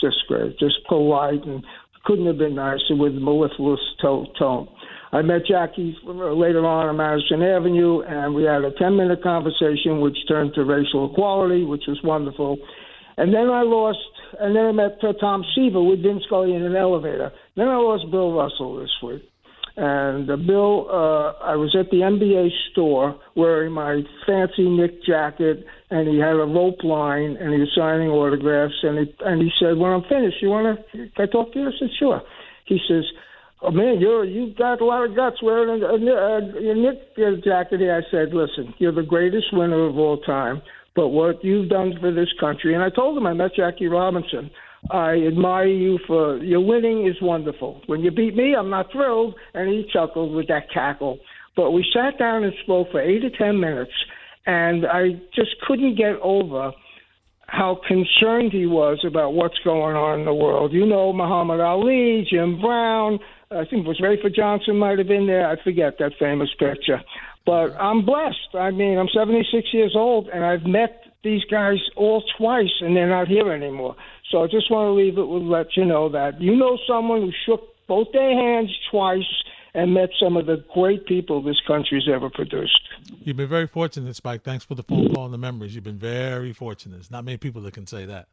[0.00, 1.62] just great, just polite and
[2.04, 4.68] couldn't have been nicer with mellifluous tone.
[5.12, 10.00] I met Jackie later on on Madison Avenue, and we had a 10 minute conversation,
[10.00, 12.58] which turned to racial equality, which was wonderful.
[13.16, 13.98] And then I lost
[14.38, 17.32] and then I met Tom Seaver with Vin Scully in an elevator.
[17.56, 19.22] Then I lost Bill Russell this week.
[19.76, 25.64] And uh, Bill, uh, I was at the NBA store wearing my fancy Knick jacket,
[25.90, 28.74] and he had a rope line, and he was signing autographs.
[28.82, 30.84] And he and he said, "When I'm finished, you want to?
[30.92, 32.20] Can I talk to you?" I said, "Sure."
[32.66, 33.04] He says,
[33.62, 37.16] "Oh man, you're you got a lot of guts wearing a, a, a, a Knick
[37.44, 40.62] jacket." Here, I said, "Listen, you're the greatest winner of all time."
[41.00, 42.74] But what you've done for this country.
[42.74, 44.50] And I told him I met Jackie Robinson.
[44.90, 47.80] I admire you for your winning is wonderful.
[47.86, 49.34] When you beat me, I'm not thrilled.
[49.54, 51.18] And he chuckled with that cackle.
[51.56, 53.92] But we sat down and spoke for eight to ten minutes,
[54.44, 56.70] and I just couldn't get over
[57.46, 60.70] how concerned he was about what's going on in the world.
[60.70, 63.18] You know, Muhammad Ali, Jim Brown,
[63.50, 65.48] I think it was Rafer Johnson might have been there.
[65.48, 67.00] I forget that famous picture.
[67.46, 68.54] But I'm blessed.
[68.54, 73.08] I mean, I'm 76 years old, and I've met these guys all twice, and they're
[73.08, 73.96] not here anymore.
[74.30, 77.22] So I just want to leave it with let you know that you know someone
[77.22, 79.24] who shook both their hands twice
[79.74, 82.80] and met some of the great people this country's ever produced.
[83.22, 84.42] You've been very fortunate, Spike.
[84.42, 85.74] Thanks for the phone call and the memories.
[85.74, 86.96] You've been very fortunate.
[86.96, 88.28] There's not many people that can say that.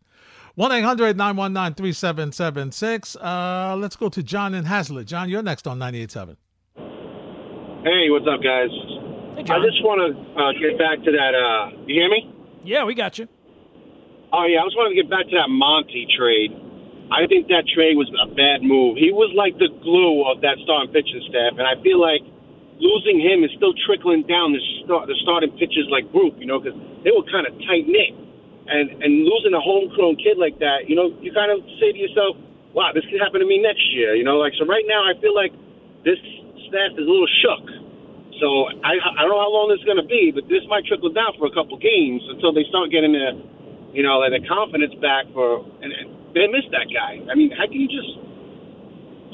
[0.56, 3.16] 1 800 919 3776.
[3.16, 5.06] Uh, let's go to John in Hazlet.
[5.06, 6.36] John, you're next on 98.7.
[7.88, 8.68] Hey, what's up, guys?
[9.40, 11.32] Hey, I just want to uh, get back to that.
[11.32, 12.28] Uh, you hear me?
[12.68, 13.32] Yeah, we got you.
[14.36, 16.52] Oh yeah, I just wanted to get back to that Monty trade.
[17.16, 19.00] I think that trade was a bad move.
[19.00, 22.28] He was like the glue of that starting pitching staff, and I feel like
[22.76, 26.60] losing him is still trickling down the start, the starting pitchers like group, you know,
[26.60, 26.76] because
[27.08, 28.12] they were kind of tight knit,
[28.68, 32.00] and and losing a homegrown kid like that, you know, you kind of say to
[32.04, 32.36] yourself,
[32.76, 35.16] wow, this could happen to me next year, you know, like so right now I
[35.24, 35.56] feel like
[36.04, 36.20] this
[36.68, 37.77] staff is a little shook.
[38.40, 40.86] So I I don't know how long this is going to be, but this might
[40.86, 43.34] trickle down for a couple games until they start getting their,
[43.94, 45.94] you know, their confidence back for and,
[46.36, 47.18] they miss that guy.
[47.32, 48.14] I mean, how can you just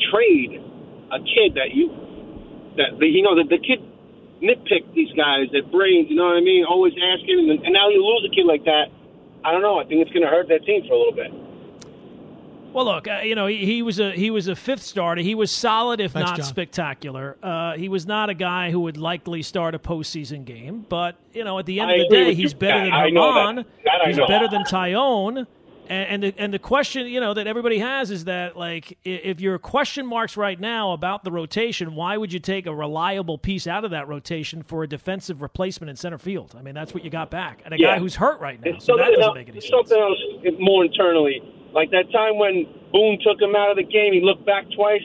[0.08, 0.56] trade
[1.12, 1.92] a kid that you
[2.80, 3.84] that you know the, the kid
[4.40, 6.64] nitpick these guys that brains you know what I mean?
[6.64, 8.88] Always asking and, and now you lose a kid like that.
[9.44, 9.82] I don't know.
[9.82, 11.43] I think it's going to hurt that team for a little bit
[12.74, 15.22] Well, look, uh, you know, he, he was a he was a fifth starter.
[15.22, 16.46] He was solid, if Thanks, not John.
[16.48, 17.38] spectacular.
[17.44, 21.44] Uh, he was not a guy who would likely start a postseason game, but you
[21.44, 22.60] know, at the end I of the day, he's you.
[22.60, 23.10] better I- than I.
[23.12, 23.66] Germán.
[24.06, 24.28] He's know.
[24.28, 25.46] better than Taillon.
[25.90, 29.42] And, and the, and the question, you know, that everybody has is that like, if
[29.42, 33.68] you're question marks right now about the rotation, why would you take a reliable piece
[33.68, 36.56] out of that rotation for a defensive replacement in center field?
[36.58, 37.96] I mean, that's what you got back, and a Yeah.
[37.96, 39.90] guy who's hurt right now, It's so that doesn't else- make any it's sense.
[39.90, 41.42] something else more internally.
[41.74, 45.04] Like that time when Boone took him out of the game, he looked back twice.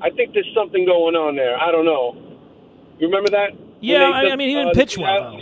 [0.00, 1.56] I think there's something going on there.
[1.56, 2.16] I don't know.
[2.98, 3.52] You remember that?
[3.80, 5.38] Yeah, I, took, I mean, he didn't uh, pitch well uh, though.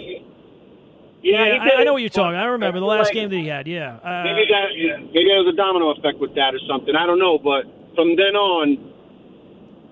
[1.23, 2.37] Yeah, he I, I know what you're talking.
[2.37, 3.67] I remember the last like game that he had.
[3.67, 6.95] Yeah, uh, Maybe that yeah, maybe there was a domino effect with that or something.
[6.95, 8.93] I don't know, but from then on,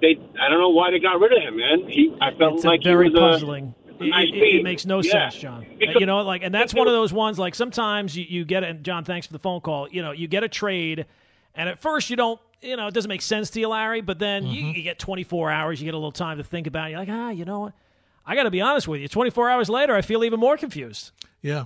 [0.02, 1.88] they I don't know why they got rid of him, man.
[1.88, 3.74] He I felt like very he was puzzling.
[3.81, 5.28] A, It, nice it- it makes no Yeah.
[5.30, 5.64] sense, John.
[5.64, 7.38] Uh, Because- you know, like, and that's one of those ones.
[7.38, 8.70] Like sometimes you, you get it.
[8.70, 9.88] And John, thanks for the phone call.
[9.90, 11.06] You know, you get a trade,
[11.54, 12.40] and at first you don't.
[12.60, 14.02] You know, it doesn't make sense to you, Larry.
[14.02, 14.76] But then you, Mm-hmm.
[14.76, 15.80] you get 24 hours.
[15.80, 16.86] You get a little time to think about.
[16.88, 16.90] it.
[16.90, 17.72] You're like, ah, you know what?
[18.24, 19.08] I got to be honest with you.
[19.08, 21.10] 24 hours later, I feel even more confused.
[21.40, 21.64] Yeah,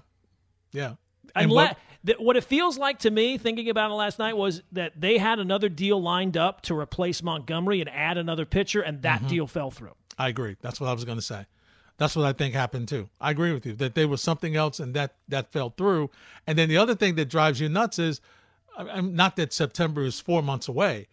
[0.73, 0.95] yeah.
[1.35, 4.39] And Unless, what- th- what it feels like to me, thinking about it last night,
[4.39, 8.81] was that they had another deal lined up to replace Montgomery and add another pitcher,
[8.81, 9.29] and that Mm-hmm.
[9.29, 9.93] deal fell through.
[10.19, 10.57] I agree.
[10.63, 11.45] That's what I was going to say.
[11.99, 13.09] That's what I think happened too.
[13.21, 16.11] I agree with you that there was something else and that that fell through.
[16.47, 18.21] And then the other thing that drives you nuts is,
[18.77, 21.09] I- I'm not that September is four months away,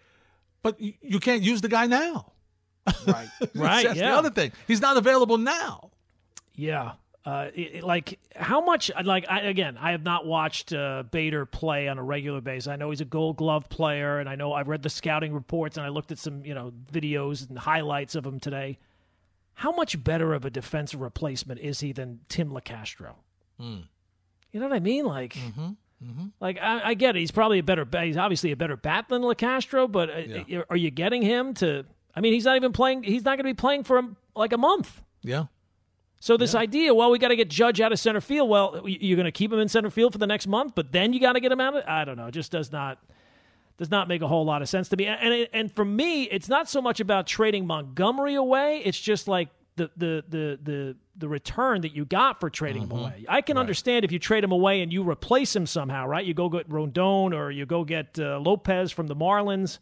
[0.61, 2.33] but you, you can't use the guy now.
[3.07, 3.85] Right, right.
[3.85, 4.11] That's yeah.
[4.11, 4.51] the other thing.
[4.67, 5.91] He's not available now.
[6.55, 6.93] Yeah.
[7.25, 8.91] Uh, it, it- like how much?
[9.05, 12.67] Like I, again, I have not watched uh, Bader play on a regular basis.
[12.67, 15.77] I know he's a Gold Glove player, and I know I've read the scouting reports
[15.77, 18.77] and I looked at some you know videos and highlights of him today.
[19.55, 23.13] How much better of a defensive replacement is he than Tim Locastro?
[23.59, 23.81] Hmm.
[24.51, 25.05] You know what I mean?
[25.05, 25.71] Like, mm-hmm.
[26.03, 26.25] Mm-hmm.
[26.39, 27.19] like I, I get it.
[27.19, 27.85] He's probably a better.
[27.85, 31.85] bat- He's obviously a better bat than Locastro, but uh, are you getting him to?
[32.15, 33.03] I mean, he's not even playing.
[33.03, 34.01] He's not going to be playing for
[34.35, 35.01] like a month.
[35.21, 35.45] Yeah.
[36.19, 38.49] So this idea, well, we got to get Judge out of center field.
[38.49, 41.11] Well, you're going to keep him in center field for the next month, but then
[41.11, 41.83] you got to get him out of.
[41.85, 42.27] I don't know.
[42.27, 42.97] It just does not
[43.77, 45.05] does not make a whole lot of sense to me.
[45.05, 48.81] And and, and for me, it's not so much about trading Montgomery away.
[48.85, 52.91] It's just like the the the the the return that you got for trading him
[52.91, 53.25] away.
[53.29, 56.25] I can understand if you trade him away and you replace him somehow, right?
[56.25, 59.77] You go get Rodon or you go get uh, Lopez from the Marlins,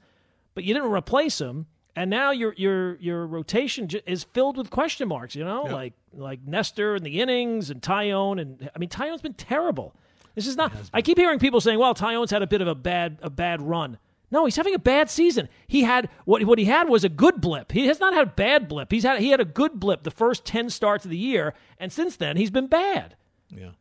[0.55, 1.67] but you didn't replace him.
[1.95, 5.35] And now your your your rotation j- is filled with question marks.
[5.35, 9.33] You know, like like Nestor and the innings and Taillon and I mean Taillon's been
[9.33, 9.93] terrible.
[10.35, 10.71] This is not.
[10.93, 13.61] I keep hearing people saying, "Well, Taillon's had a bit of a bad a bad
[13.61, 13.97] run."
[14.33, 15.49] No, he's having a bad season.
[15.67, 17.71] He had what what he had was a good blip.
[17.73, 18.91] He has not had a bad blip.
[18.91, 21.91] He's had he had a good blip the first ten starts of the year, and
[21.91, 23.15] since then he's been bad.
[23.49, 23.71] Yeah.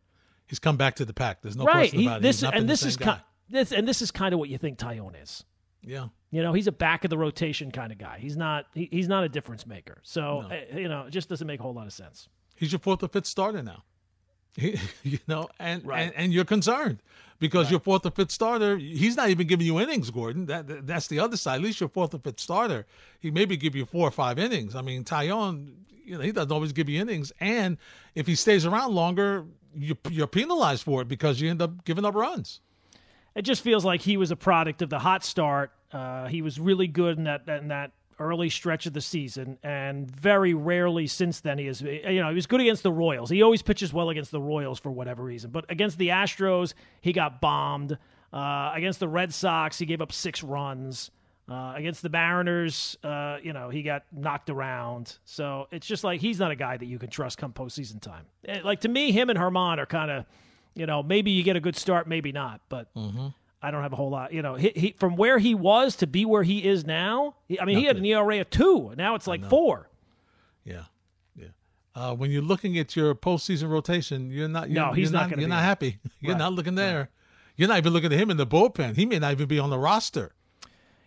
[0.49, 1.43] He's come back to the pack.
[1.43, 1.75] There's no right.
[1.83, 2.23] question He- about it.
[2.23, 3.15] this He's not been and this is guy.
[3.17, 5.45] ki- this and this is kind of what you think Taillon is.
[5.83, 6.09] Yeah.
[6.33, 8.19] You know, he's a back of the rotation kind of guy.
[8.21, 9.99] He's not he, he's not a difference maker.
[10.03, 12.29] So uh, you know, it just doesn't make a whole lot of sense.
[12.57, 13.85] He's your fourth or fifth starter now.
[14.57, 16.01] He, you know, and, Right.
[16.03, 17.03] and and you're concerned
[17.39, 20.47] because your fourth or fifth starter, he's not even giving you innings, Gordon.
[20.47, 21.57] That, that- that's the other side.
[21.57, 22.87] At least your fourth or fifth starter,
[23.19, 24.75] he maybe give you four or five innings.
[24.75, 27.79] I mean, Taillon, you know, he doesn't always give you innings, and
[28.15, 32.05] if he stays around longer, you, you're penalized for it because you end up giving
[32.05, 32.61] up runs.
[33.37, 35.71] it just feels like he was a product of the hot start.
[35.93, 40.09] Uh, he was really good in that in that early stretch of the season, and
[40.09, 41.81] very rarely since then he is.
[41.81, 43.31] You know, he was good against the Royals.
[43.31, 47.13] He always pitches well against the Royals for whatever reason, but against the Astros, he
[47.13, 47.99] got bombed.
[48.33, 51.11] Uh, against the Red Sox, he gave up six runs.
[51.49, 55.19] Uh, against the Mariners, uh, you know, he got knocked around.
[55.25, 58.27] So it's just like he's not a guy that you can trust come postseason time.
[58.47, 60.27] Eh, Like to me, him and Germán are kind of,
[60.77, 62.61] you know, maybe you get a good start, maybe not.
[62.69, 62.87] But
[63.63, 64.33] I don't have a whole lot.
[64.33, 67.35] You know, he, he from where he was to be where he is now.
[67.49, 68.93] He, I mean, he had an ERA of two.
[68.97, 69.89] Now it's like four.
[70.65, 70.85] Yeah,
[71.37, 71.49] yeah.
[71.95, 74.71] Uh, when you're looking at your postseason rotation, you're not.
[74.71, 75.39] You're, No, he's you're not not.
[75.39, 75.99] You're not happy.
[76.21, 77.11] You're not looking there.
[77.57, 78.97] You're not even looking at him in the bullpen.
[78.97, 80.33] He may not even be on the roster.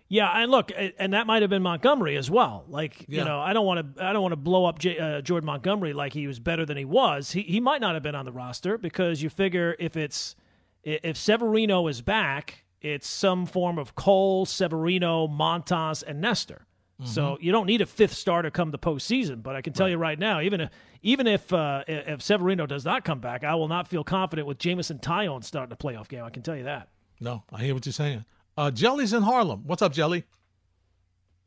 [0.09, 2.65] Yeah, and look, and that might have been Montgomery as well.
[2.67, 3.19] Like, Yeah.
[3.19, 5.47] you know, I don't want to, I don't want to blow up J, uh, Jordan
[5.47, 7.31] Montgomery like he was better than he was.
[7.31, 10.35] He he might not have been on the roster because you figure if it's
[10.83, 16.65] if Severino is back, it's some form of Cole, Severino, Montas, and Nestor.
[17.05, 19.43] So you don't need a fifth starter come the postseason.
[19.43, 20.69] But I can tell you right now, even if
[21.01, 24.57] even if uh, if Severino does not come back, I will not feel confident with
[24.57, 26.23] Jameson Taillon starting a playoff game.
[26.23, 26.87] I can tell you that.
[27.19, 28.23] No, I hear what you're saying.
[28.57, 29.63] Uh, Jelly's in Harlem.
[29.65, 30.23] What's up, Jelly?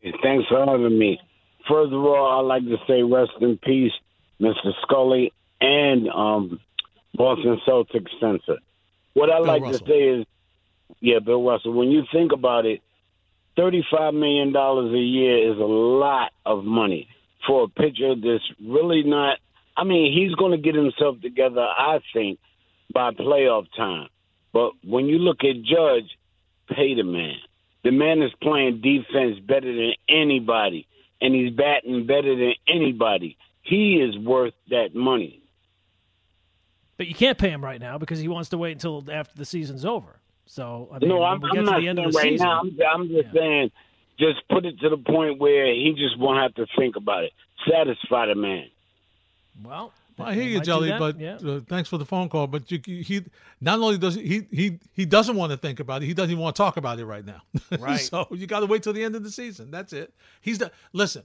[0.01, 1.19] Hey, Thanks for having me.
[1.69, 3.93] First of all, I'd like to say rest in peace,
[4.41, 4.73] Mr.
[4.83, 6.61] Scully and um,
[7.15, 8.59] Boston Celtics censor.
[9.17, 9.87] What I Bill like Russell.
[9.87, 10.27] to say is,
[11.01, 11.73] yeah, Bill Russell.
[11.73, 12.83] When you think about it,
[13.57, 17.09] thirty-five million dollars a year is a lot of money
[17.47, 19.39] for a pitcher that's really not.
[19.75, 22.39] I mean, he's going to get himself together, I think,
[22.93, 24.09] by playoff time.
[24.53, 26.11] But when you look at Judge,
[26.69, 27.37] pay the man.
[27.85, 30.87] The man is playing defense better than anybody,
[31.23, 33.39] and he's batting better than anybody.
[33.63, 35.41] He is worth that money.
[36.97, 39.45] But you can't pay him right now because he wants to wait until after the
[39.45, 40.21] season's over.
[40.47, 42.19] So I mean, no, when I'm, we I'm get not the end saying of the
[42.19, 42.47] right season.
[42.47, 42.61] now.
[42.61, 43.71] I'm, I'm just saying,
[44.19, 47.33] just put it to the point where he just won't have to think about it.
[47.69, 48.69] Satisfy the man.
[49.63, 51.37] Well, I hear you, might Jelly, but yeah.
[51.45, 52.47] uh, thanks for the phone call.
[52.47, 53.25] But you, he
[53.61, 56.43] not only does he he he doesn't want to think about it, he doesn't even
[56.43, 57.43] want to talk about it right now.
[57.79, 58.01] Right.
[58.01, 59.71] so you got to wait till the end of the season.
[59.71, 60.15] That's it.
[60.41, 61.25] He's the Listen,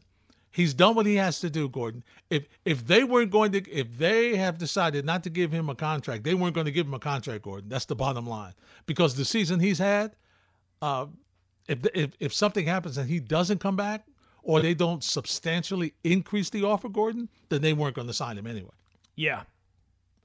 [0.52, 2.04] he's done what he has to do, Gordon.
[2.30, 5.76] If if they weren't going to, if they have decided not to give him a
[5.76, 7.70] contract, they weren't going to give him a contract, Gordon.
[7.70, 8.54] That's the bottom line.
[8.86, 10.16] Because the season he's had,
[10.82, 11.08] uh,
[11.68, 14.06] if if if something happens and he doesn't come back,
[14.44, 18.48] or they don't substantially increase the offer, Gordon, then they weren't going to sign him
[18.48, 18.72] anyway.
[19.16, 19.44] yeah,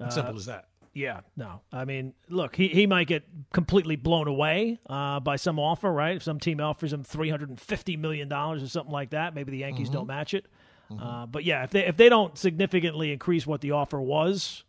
[0.01, 0.69] Uh, Simple as that.
[0.96, 1.20] Yeah.
[1.37, 5.92] No, I mean, look, he, he might get completely blown away uh, by some offer,
[5.92, 6.16] right?
[6.16, 9.35] If some team offers him three hundred and fifty million dollars or something like that,
[9.35, 9.96] maybe the Yankees Mm-hmm.
[9.96, 10.46] don't match it.
[11.00, 14.64] Uh, but yeah, if they if they don't significantly increase what the offer was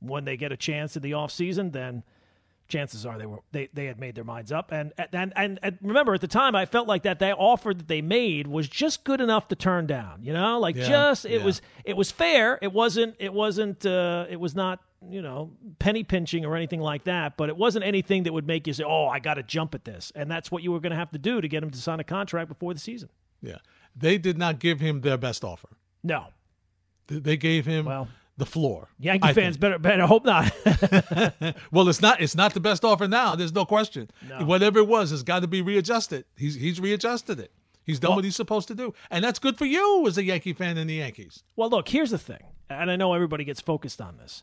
[0.00, 2.02] when they get a chance in the offseason, then
[2.66, 5.76] chances are they were they, they had made their minds up and, and and and
[5.82, 9.02] remember at the time I felt like that that offer that they made was just
[9.02, 11.44] good enough to turn down you know like Yeah, just it yeah.
[11.44, 16.02] was it was fair it wasn't it wasn't uh, it was not you know penny
[16.04, 19.06] pinching or anything like that but it wasn't anything that would make you say oh
[19.06, 21.18] I got to jump at this and that's what you were going to have to
[21.18, 23.08] do to get him to sign a contract before the season
[23.40, 23.56] Yeah.
[23.96, 25.68] They did not give him their best offer.
[26.02, 26.26] no
[27.06, 28.88] They- gave him Well, the floor.
[28.98, 29.60] Yankee I fans think.
[29.62, 30.52] better better hope not
[31.72, 32.20] Well, it's not.
[32.20, 33.34] It's not the best offer now.
[33.34, 34.08] There's no question.
[34.28, 34.44] No.
[34.46, 36.24] Whatever it was, it's got to be readjusted.
[36.36, 37.52] He's he's readjusted it.
[37.84, 40.24] He's done Well- what he's supposed to do, and that's good for you as a
[40.24, 41.42] Yankee fan and the Yankees.
[41.56, 44.42] Well, look, here's the thing, and I know everybody gets focused on this.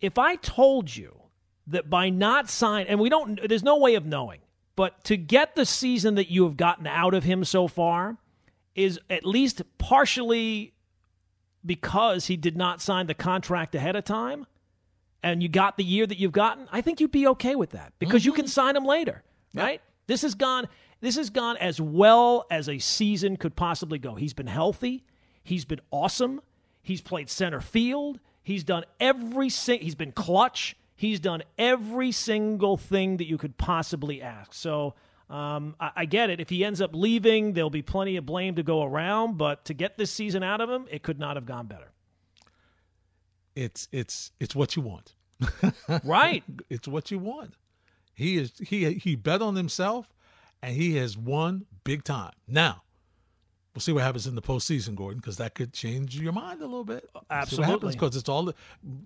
[0.00, 1.22] If I told you
[1.66, 4.40] that by not sign, and we don't, there's no way of knowing,
[4.76, 8.16] but to get the season that you have gotten out of him so far
[8.74, 10.72] is at least partially
[11.66, 14.46] because he did not sign the contract ahead of time
[15.22, 17.92] and you got the year that you've gotten, I think you'd be okay with that
[17.98, 18.42] because you mm-hmm.
[18.42, 19.22] can sign him later,
[19.54, 19.80] right?
[20.06, 20.68] This has gone
[21.00, 24.16] this has gone as well as a season could possibly go.
[24.16, 25.04] He's been healthy,
[25.44, 26.40] he's been awesome,
[26.82, 32.78] he's played center field, he's done every sing- he's been clutch, he's done every single
[32.78, 34.54] thing that you could possibly ask.
[34.54, 34.94] So
[35.28, 36.40] um, I, I get it.
[36.40, 39.36] If he ends up leaving, there'll be plenty of blame to go around.
[39.36, 41.92] But to get this season out of him, it could not have gone better.
[43.54, 45.14] It's it's it's what you want.
[46.04, 46.42] Right.
[46.68, 47.54] It's what you want.
[48.14, 50.14] He is he he bet on himself,
[50.62, 52.32] and he has won big time.
[52.46, 52.82] Now,
[53.78, 56.64] we'll see what happens in the postseason, Gordon, because that could change your mind a
[56.64, 57.08] little bit.
[57.30, 57.92] Absolutely.
[57.92, 58.52] because it's all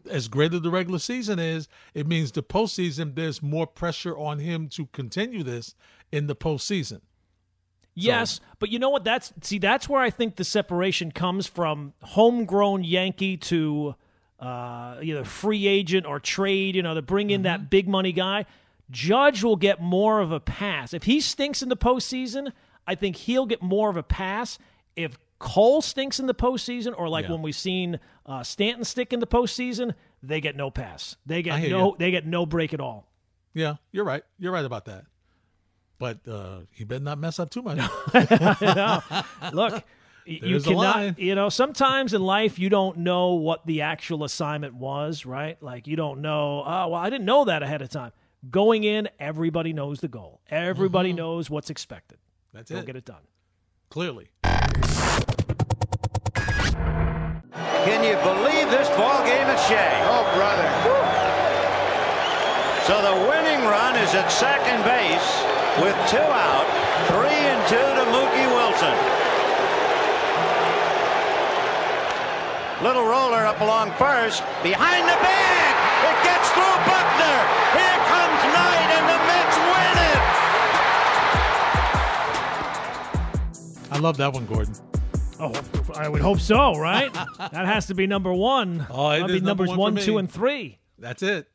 [0.09, 1.69] as great as the regular season is.
[1.93, 3.15] It means the postseason.
[3.15, 5.75] There's more pressure on him to continue this
[6.11, 7.03] in the postseason.
[7.95, 9.05] Yes, but you know what?
[9.05, 13.95] That's see, that's where I think the separation comes from homegrown Yankee to
[14.41, 16.77] uh, either free agent or trade.
[16.77, 18.47] You know, to bring in that big money guy.
[18.91, 22.53] Judge will get more of a pass if he stinks in the postseason.
[22.87, 24.59] I think he'll get more of a pass
[24.97, 27.33] if Cole stinks in the postseason, or like Yeah.
[27.33, 31.17] when we've seen uh, Stanton stick in the postseason, they get no pass.
[31.27, 31.89] They get no.
[31.91, 31.97] you.
[31.99, 33.09] They get no break at all.
[33.53, 34.23] Yeah, you're right.
[34.39, 35.05] You're right about that.
[35.99, 37.79] But uh, he better not mess up too much.
[39.53, 39.85] Look,
[40.25, 41.19] you There's cannot.
[41.19, 45.61] You know, sometimes in life you don't know what the actual assignment was, right?
[45.63, 46.63] Like you don't know.
[46.65, 48.13] Oh, well, I didn't know that ahead of time.
[48.51, 50.41] Going in, everybody knows the goal.
[50.51, 52.19] Everybody knows what's expected.
[52.53, 52.87] That's Go it.
[52.87, 53.23] get it done.
[53.89, 54.29] Clearly.
[57.83, 59.93] Can you believe this ball game at Shea?
[60.07, 60.69] Oh, brother.
[62.87, 65.29] So the winning run is at second base
[65.81, 66.67] with two out.
[67.11, 68.95] Three and two to Mookie Wilson.
[72.83, 74.43] Little roller up along first.
[74.63, 75.73] Behind the bag.
[76.03, 77.39] It gets through Buckner.
[77.79, 78.72] Here comes Knight,
[83.93, 84.75] I love that one, Gordon.
[85.39, 85.53] Oh,
[85.95, 87.13] I would hope so, right?
[87.39, 88.87] that has to be number one.
[88.89, 90.79] Oh, it That'd is be number numbers one one, two, and three.
[90.99, 91.51] That's it.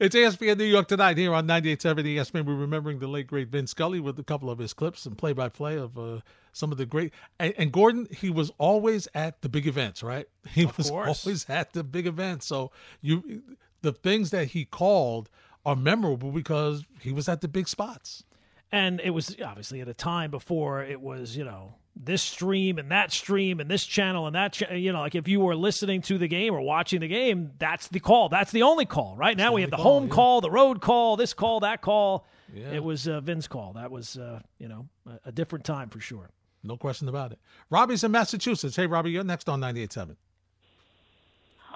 [0.00, 2.44] It's ESPN New York tonight here on 98.7 ESPN.
[2.44, 5.78] We're remembering the late, great Vin Scully with a couple of his clips and play-by-play
[5.78, 6.20] of uh,
[6.52, 7.12] some of the great.
[7.38, 10.26] And, and Gordon, he was always at the big events, right?
[10.48, 11.24] He was course.
[11.24, 12.46] always at the big events.
[12.46, 13.42] So you,
[13.82, 15.30] the things that he called
[15.64, 18.24] are memorable because he was at the big spots.
[18.72, 22.90] And it was obviously at a time before it was, you know, this stream and
[22.90, 26.00] that stream and this channel and that, cha- you know, like if you were listening
[26.02, 28.30] to the game or watching the game, that's the call.
[28.30, 29.14] That's the only call.
[29.14, 30.14] Right now we have the call, home yeah.
[30.14, 32.26] call, the road call, this call, that call.
[32.54, 32.72] Yeah.
[32.72, 33.74] It was uh, Vin's call.
[33.74, 36.30] That was, uh, you know, a, a different time for sure.
[36.64, 37.38] No question about it.
[37.70, 38.76] Robbie's in Massachusetts.
[38.76, 40.16] Hey, Robbie, you're next on 98.7.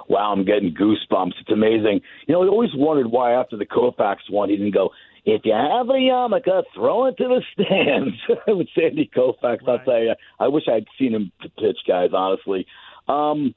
[0.09, 1.33] wow, I'm getting goosebumps.
[1.41, 2.01] It's amazing.
[2.27, 4.91] You know, I always wondered why after the Koufax one, he didn't go,
[5.27, 8.17] if you have a yarmulke, throw it to the stands
[8.47, 9.69] with Sandy Koufax.
[9.69, 12.65] I'll tell you, I wish I'd seen him pitch, guys, honestly.
[13.09, 13.53] Um,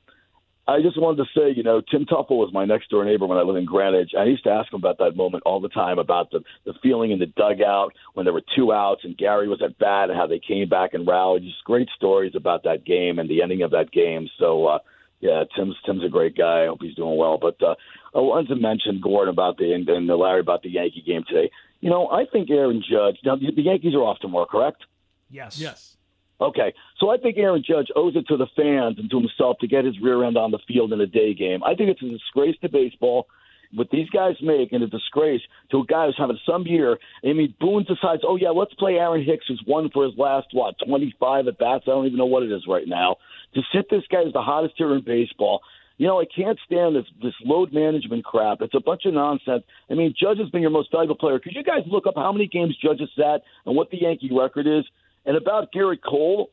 [0.68, 3.38] I just wanted to say, you know, Tim Teufel was my next door neighbor when
[3.38, 4.12] I lived in Greenwich.
[4.18, 7.12] I used to ask him about that moment all the time about the the feeling
[7.12, 10.28] in the dugout when there were two outs and Gary was at bat and how
[10.28, 11.44] they came back and rallied.
[11.44, 14.28] Just great stories about that game and the ending of that game.
[14.38, 14.80] So, uh,
[15.20, 16.64] yeah, Tim's Tim's a great guy.
[16.64, 17.38] I hope he's doing well.
[17.38, 17.76] But uh,
[18.16, 21.52] I wanted to mention Gordon about the and, and Larry about the Yankee game today.
[21.82, 23.18] You know, I think Aaron Judge.
[23.26, 24.84] Now the the Yankees are off tomorrow, correct?
[25.30, 25.60] Yes.
[25.60, 25.96] Yes.
[26.42, 29.68] Okay, so I think Aaron Judge owes it to the fans and to himself to
[29.68, 31.62] get his rear end on the field in a day game.
[31.66, 33.28] I think it's a disgrace to baseball.
[33.74, 35.42] What these guys make and a disgrace
[35.72, 36.98] to a guy who's having some year.
[37.24, 40.48] I mean, Boone decides, oh yeah, let's play Aaron Hicks, who's won for his last
[40.54, 41.84] what twenty five at bats.
[41.86, 43.18] I don't even know what it is right now.
[43.54, 45.62] To sit this guy as the hottest hitter in baseball.
[45.98, 48.62] You know, I can't stand this this load management crap.
[48.62, 49.64] It's a bunch of nonsense.
[49.90, 51.40] I mean, Judge has been your most valuable player.
[51.40, 54.32] Could you guys look up how many games Judge has sat and what the Yankee
[54.34, 54.86] record is?
[55.26, 56.52] And about Gerrit Cole,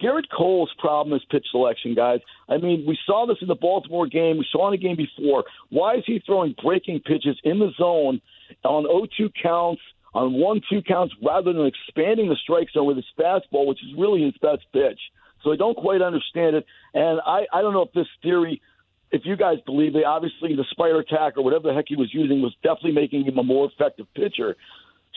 [0.00, 2.20] Gerrit Cole's problem is pitch selection, guys.
[2.48, 4.38] I mean, we saw this in the Baltimore game.
[4.38, 5.44] We saw in a game before.
[5.70, 8.20] Why is he throwing breaking pitches in the zone
[8.64, 9.82] on 0-2 counts,
[10.14, 14.22] on 1-2 counts, rather than expanding the strike zone with his fastball, which is really
[14.22, 15.00] his best pitch?
[15.42, 16.66] So I don't quite understand it.
[16.94, 18.60] And I, I don't know if this theory,
[19.10, 22.12] if you guys believe it, obviously the Spider Tack or whatever the heck he was
[22.12, 24.56] using was definitely making him a more effective pitcher.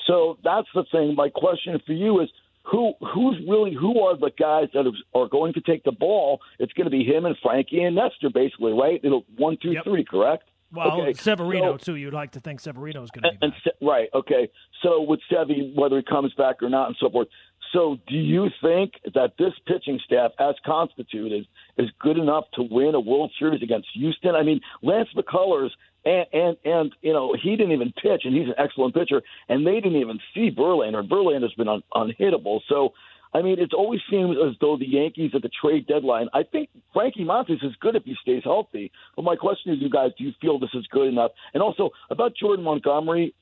[0.07, 1.15] So that's the thing.
[1.15, 2.29] My question for you is
[2.63, 4.85] who who's really who are the guys that
[5.15, 6.39] are going to take the ball?
[6.59, 8.99] It's going to be him and Frankie and Nestor, basically, right?
[9.03, 10.43] It'll one, two, three, correct?
[10.73, 11.95] Well, Okay, Severino, so- too.
[11.95, 14.49] You'd like to think Severino is going to be and right, okay.
[14.83, 17.27] So with Sevy, whether he comes back or not, and so forth.
[17.73, 21.47] So, do you think that this pitching staff, as constituted,
[21.77, 24.35] is good enough to win a World Series against Houston?
[24.35, 25.69] I mean, Lance McCullers
[26.05, 29.65] and and and you know he didn't even pitch, and he's an excellent pitcher, and
[29.65, 31.07] they didn't even see Verlander.
[31.07, 32.59] Verlander's been un, unhittable.
[32.67, 32.93] So.
[33.33, 36.27] I mean, it's always seems as though the Yankees at the trade deadline.
[36.33, 38.91] I think Frankie Montas is good if he stays healthy.
[39.15, 41.31] But my question is, you guys, do you feel this is good enough?
[41.53, 43.33] And also about Jordan Montgomery,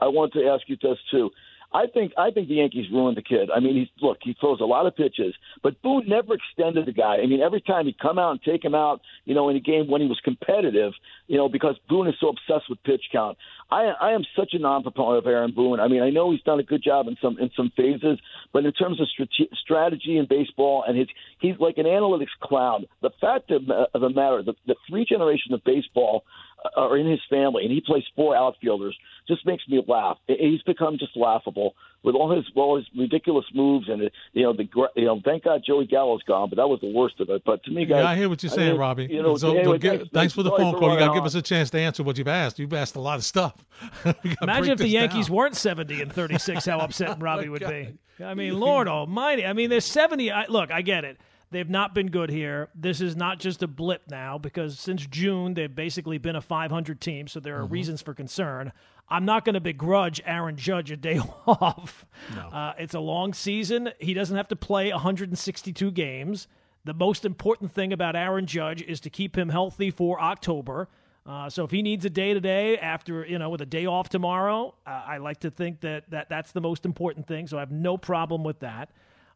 [0.00, 1.30] I want to ask you this too.
[1.74, 3.50] I think I think the Yankees ruined the kid.
[3.54, 6.92] I mean, he's look, he throws a lot of pitches, but Boone never extended the
[6.92, 7.16] guy.
[7.16, 9.60] I mean, every time he'd come out and take him out, you know, in a
[9.60, 10.92] game when he was competitive,
[11.26, 13.36] you know, because Boone is so obsessed with pitch count.
[13.72, 15.80] I I am such a non-proponent of Aaron Boone.
[15.80, 18.20] I mean, I know he's done a good job in some in some phases,
[18.52, 21.08] but in terms of strate- strategy in baseball and his
[21.40, 22.86] he's like an analytics clown.
[23.02, 26.22] The fact of, of the matter, the, the three generations of baseball
[26.64, 28.96] Uh, are in his family, and he plays four outfielders.
[29.28, 30.16] Just makes me laugh.
[30.26, 34.64] He's become just laughable with all his all his ridiculous moves, and you know the
[34.64, 37.42] gr- you know thank God Joey Gallo's gone, but that was the worst of it.
[37.44, 39.08] But to me, guys, Yeah, I hear what you're saying, mean, Robbie.
[39.10, 40.92] You know, so, anyway, so get- thanks, thanks for the sorry phone call.
[40.92, 42.58] You got to give us a chance to answer what you've asked.
[42.58, 43.64] You've asked a lot of stuff.
[44.40, 45.36] Imagine if the Yankees down.
[45.36, 47.94] weren't 70 and 36, how upset oh, Robbie would be.
[48.24, 49.44] I mean, Lord almighty.
[49.44, 50.30] I mean, they're 70.
[50.30, 51.18] I, look, I get it.
[51.54, 52.68] They've not been good here.
[52.74, 57.00] This is not just a blip now because since June, they've basically been a 500
[57.00, 58.72] team, so there are reasons for concern.
[59.08, 62.06] I'm not going to begrudge Aaron Judge a day off.
[62.36, 63.90] Uh, it's a long season.
[64.00, 66.48] He doesn't have to play 162 games.
[66.84, 70.88] The most important thing about Aaron Judge is to keep him healthy for October.
[71.24, 74.08] Uh, so if he needs a day today after you know with a day off
[74.08, 77.46] tomorrow, uh, I like to think that, that that's the most important thing.
[77.46, 78.90] So I have no problem with that.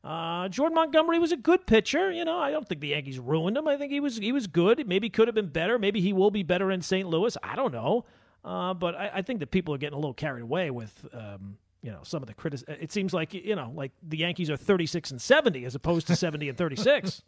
[0.05, 2.11] Uh, Jordan Montgomery was a good pitcher.
[2.13, 3.67] You know, I don't think the Yankees ruined him.
[3.67, 4.87] I think he was he was good.
[4.87, 5.79] Maybe could have been better.
[5.79, 7.09] Maybe he will be better in St.
[7.09, 7.37] Louis.
[7.43, 8.05] I don't know.
[8.45, 11.59] Uh, but I, I think that people are getting a little carried away with um,
[11.83, 12.63] you know some of the critic.
[12.69, 16.17] It seems like you know like the Yankees are 36 and 70 as opposed to
[16.17, 17.23] 70 and 36.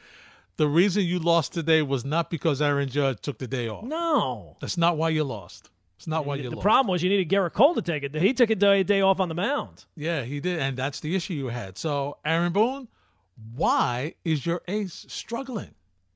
[0.56, 3.84] the reason you lost today was not because Aaron Judge took the day off.
[3.84, 5.70] No, that's not why you lost.
[5.96, 6.62] It's not why you the lost.
[6.62, 8.14] problem was you needed Gerrit Cole to take it.
[8.14, 9.86] He took a day, day off on the mound.
[9.96, 11.78] Yeah, he did, and that's the issue you had.
[11.78, 12.88] So, Aaron Boone,
[13.54, 15.74] why is your ace struggling?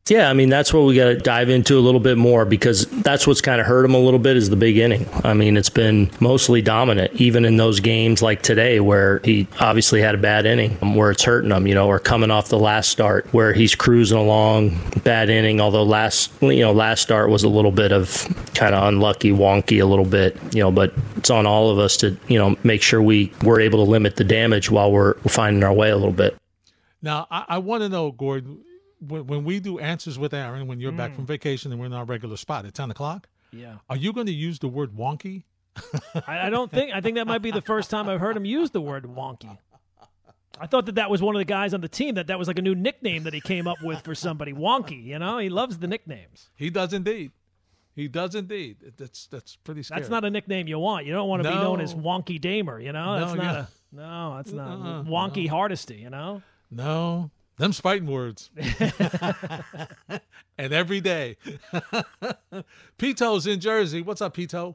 [0.09, 2.86] Yeah, I mean that's what we got to dive into a little bit more because
[2.86, 5.09] that's what's kind of hurt him a little bit is the big inning.
[5.22, 10.01] I mean, it's been mostly dominant, even in those games like today where he obviously
[10.01, 12.59] had a bad inning, um, where it's hurting him, you know, or coming off the
[12.59, 15.61] last start where he's cruising along, bad inning.
[15.61, 19.80] Although last, you know, last start was a little bit of kind of unlucky, wonky,
[19.80, 20.72] a little bit, you know.
[20.72, 23.88] But it's on all of us to, you know, make sure we we're able to
[23.88, 26.36] limit the damage while we're finding our way a little bit.
[27.01, 28.64] Now, I, I want to know, Gordon
[29.01, 30.98] when, when we do answers with Aaron, when you're mm.
[30.98, 34.12] back from vacation and we're in our regular spot at 10 o'clock, yeah, are you
[34.12, 35.44] going to use the word wonky?
[36.26, 36.92] I, I don't think.
[36.92, 39.59] I think that might be the first time I've heard him use the word wonky.
[40.61, 42.46] I thought that that was one of the guys on the team that that was
[42.46, 44.53] like a new nickname that he came up with for somebody.
[44.53, 46.51] Wonky, you know, he loves the nicknames.
[46.55, 47.32] He does indeed.
[47.94, 48.76] He does indeed.
[48.96, 50.01] That's that's pretty scary.
[50.01, 51.07] That's not a nickname you want.
[51.07, 51.57] You don't want to no.
[51.57, 52.78] be known as Wonky Damer.
[52.78, 53.61] You know, that's no, not yeah.
[53.61, 54.36] a no.
[54.36, 55.51] That's not uh-uh, Wonky no.
[55.51, 55.96] Hardesty.
[55.96, 56.42] You know.
[56.70, 57.30] No,
[57.61, 58.51] them fighting words.
[60.59, 61.37] and every day.
[62.99, 64.03] Pito's in Jersey.
[64.03, 64.75] What's up, Pito?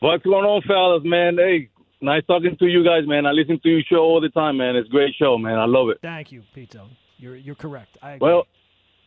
[0.00, 1.36] What's going on, fellas, man?
[1.36, 1.70] Hey,
[2.00, 3.26] nice talking to you guys, man.
[3.26, 4.76] I listen to your show all the time, man.
[4.76, 5.58] It's a great show, man.
[5.58, 5.98] I love it.
[6.02, 6.88] Thank you, Pito.
[7.18, 7.98] You're you're correct.
[8.02, 8.46] I well,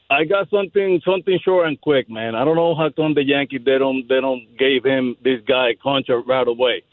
[0.09, 2.35] I got something something short and quick, man.
[2.35, 5.71] I don't know how come the Yankees they don't they don't gave him this guy
[5.71, 6.83] a contract right away.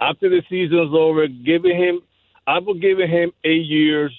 [0.00, 2.00] After the season's over, giving him
[2.46, 4.12] I will give him eight years,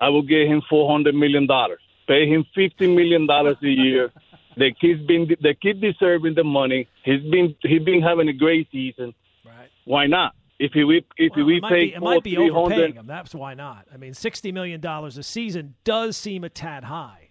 [0.00, 1.80] I will give him four hundred million dollars.
[2.08, 4.10] Pay him fifty million dollars a year.
[4.56, 6.88] the kid's been the kid deserving the money.
[7.04, 9.14] He's been he's been having a great season.
[9.44, 9.68] Right.
[9.84, 10.34] Why not?
[10.58, 13.06] If we if well, we it pay be, it might be overpaying him.
[13.06, 13.86] That's why not.
[13.92, 17.30] I mean, sixty million dollars a season does seem a tad high.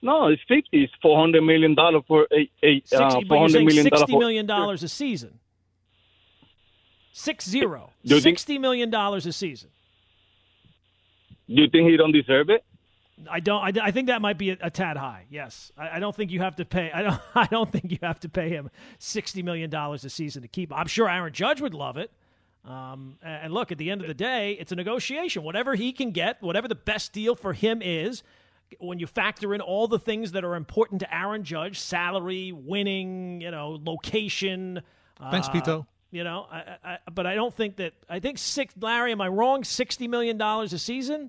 [0.00, 0.84] No, it's fifty.
[0.84, 4.00] It's four hundred million dollars for a, a 60, uh, four hundred million dollars.
[4.00, 5.40] Sixty million dollars a season.
[7.12, 7.90] Six zero.
[8.04, 9.70] Sixty million dollars a season.
[11.48, 12.64] Do you think he don't deserve it?
[13.30, 13.78] I don't.
[13.78, 15.26] I, I think that might be a, a tad high.
[15.30, 16.90] Yes, I, I, don't think you have to pay.
[16.92, 17.20] I don't.
[17.34, 20.70] I don't think you have to pay him sixty million dollars a season to keep.
[20.70, 20.78] Him.
[20.78, 22.10] I'm sure Aaron Judge would love it.
[22.64, 25.42] Um, and look, at the end of the day, it's a negotiation.
[25.42, 28.22] Whatever he can get, whatever the best deal for him is,
[28.78, 33.42] when you factor in all the things that are important to Aaron Judge, salary, winning,
[33.42, 34.82] you know, location.
[35.30, 35.86] Thanks, uh, Pito.
[36.14, 37.92] You know, I, I, but I don't think that.
[38.08, 38.72] I think six.
[38.80, 39.64] Larry, am I wrong?
[39.64, 41.28] Sixty million dollars a season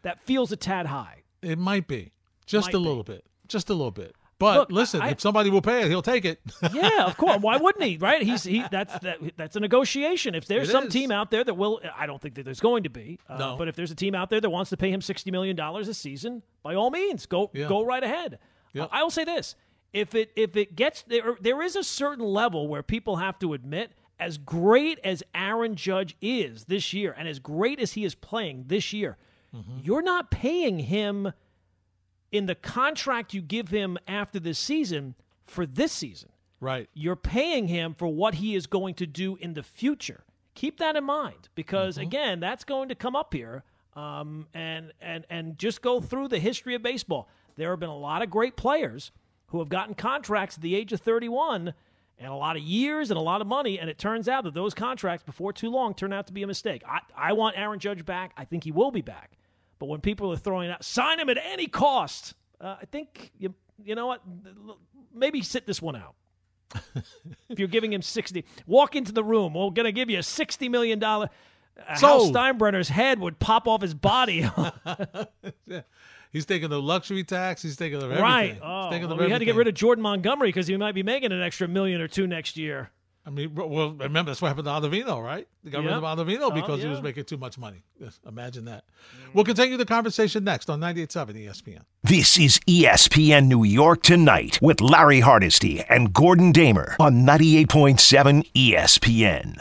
[0.00, 1.24] that feels a tad high.
[1.42, 2.12] It might be
[2.46, 3.12] just might a little be.
[3.12, 4.16] bit, just a little bit.
[4.38, 6.40] But Look, listen, I, if somebody will pay it, he'll take it.
[6.72, 7.36] yeah, of course.
[7.42, 7.98] Why wouldn't he?
[7.98, 8.22] Right?
[8.22, 8.64] He's he.
[8.70, 9.18] That's that.
[9.36, 10.34] That's a negotiation.
[10.34, 10.92] If there's it some is.
[10.94, 13.18] team out there that will, I don't think that there's going to be.
[13.28, 13.56] Uh, no.
[13.58, 15.86] But if there's a team out there that wants to pay him sixty million dollars
[15.86, 17.68] a season, by all means, go yeah.
[17.68, 18.38] go right ahead.
[18.72, 18.86] Yeah.
[18.90, 19.54] I will say this:
[19.92, 23.52] if it if it gets there, there is a certain level where people have to
[23.52, 28.14] admit, as great as Aaron Judge is this year, and as great as he is
[28.14, 29.16] playing this year
[29.54, 29.78] Mm-hmm.
[29.82, 31.32] You're not paying him
[32.32, 36.30] in the contract you give him after this season for this season.
[36.60, 36.88] Right.
[36.94, 40.24] You're paying him for what he is going to do in the future.
[40.54, 42.06] Keep that in mind because mm-hmm.
[42.06, 43.64] again, that's going to come up here.
[43.94, 47.28] Um, and and and just go through the history of baseball.
[47.54, 49.12] There have been a lot of great players
[49.48, 51.74] who have gotten contracts at the age of 31
[52.18, 53.78] and a lot of years and a lot of money.
[53.78, 56.46] And it turns out that those contracts, before too long, turn out to be a
[56.46, 56.82] mistake.
[56.88, 58.32] I, I want Aaron Judge back.
[58.36, 59.32] I think he will be back.
[59.78, 63.54] But when people are throwing out, sign him at any cost, uh, I think you
[63.82, 64.22] you know what?
[65.12, 66.14] Maybe sit this one out.
[67.48, 69.54] if you're giving him sixty, walk into the room.
[69.54, 71.28] We're going to give you a sixty million dollar.
[71.96, 74.42] So, Hal Steinbrenner's head would pop off his body.
[76.34, 77.62] He's taking the luxury tax.
[77.62, 78.24] He's taking the everything.
[78.24, 78.58] Right.
[78.60, 81.30] Oh, well, we had to get rid of Jordan Montgomery because he might be making
[81.30, 82.90] an extra million or two next year.
[83.24, 85.46] I mean, well, remember that's what happened to Ottavino, right?
[85.62, 85.94] They got yep.
[85.94, 86.86] rid of Ottavino oh, because yeah.
[86.86, 87.84] he was making too much money.
[88.00, 88.84] Yes, imagine that.
[88.84, 89.34] Mm.
[89.34, 91.82] We'll continue the conversation next on 98.7 ESPN.
[92.02, 99.56] This is ESPN New York Tonight with Larry Hardesty and Gordon Damer on 98.7 ESPN.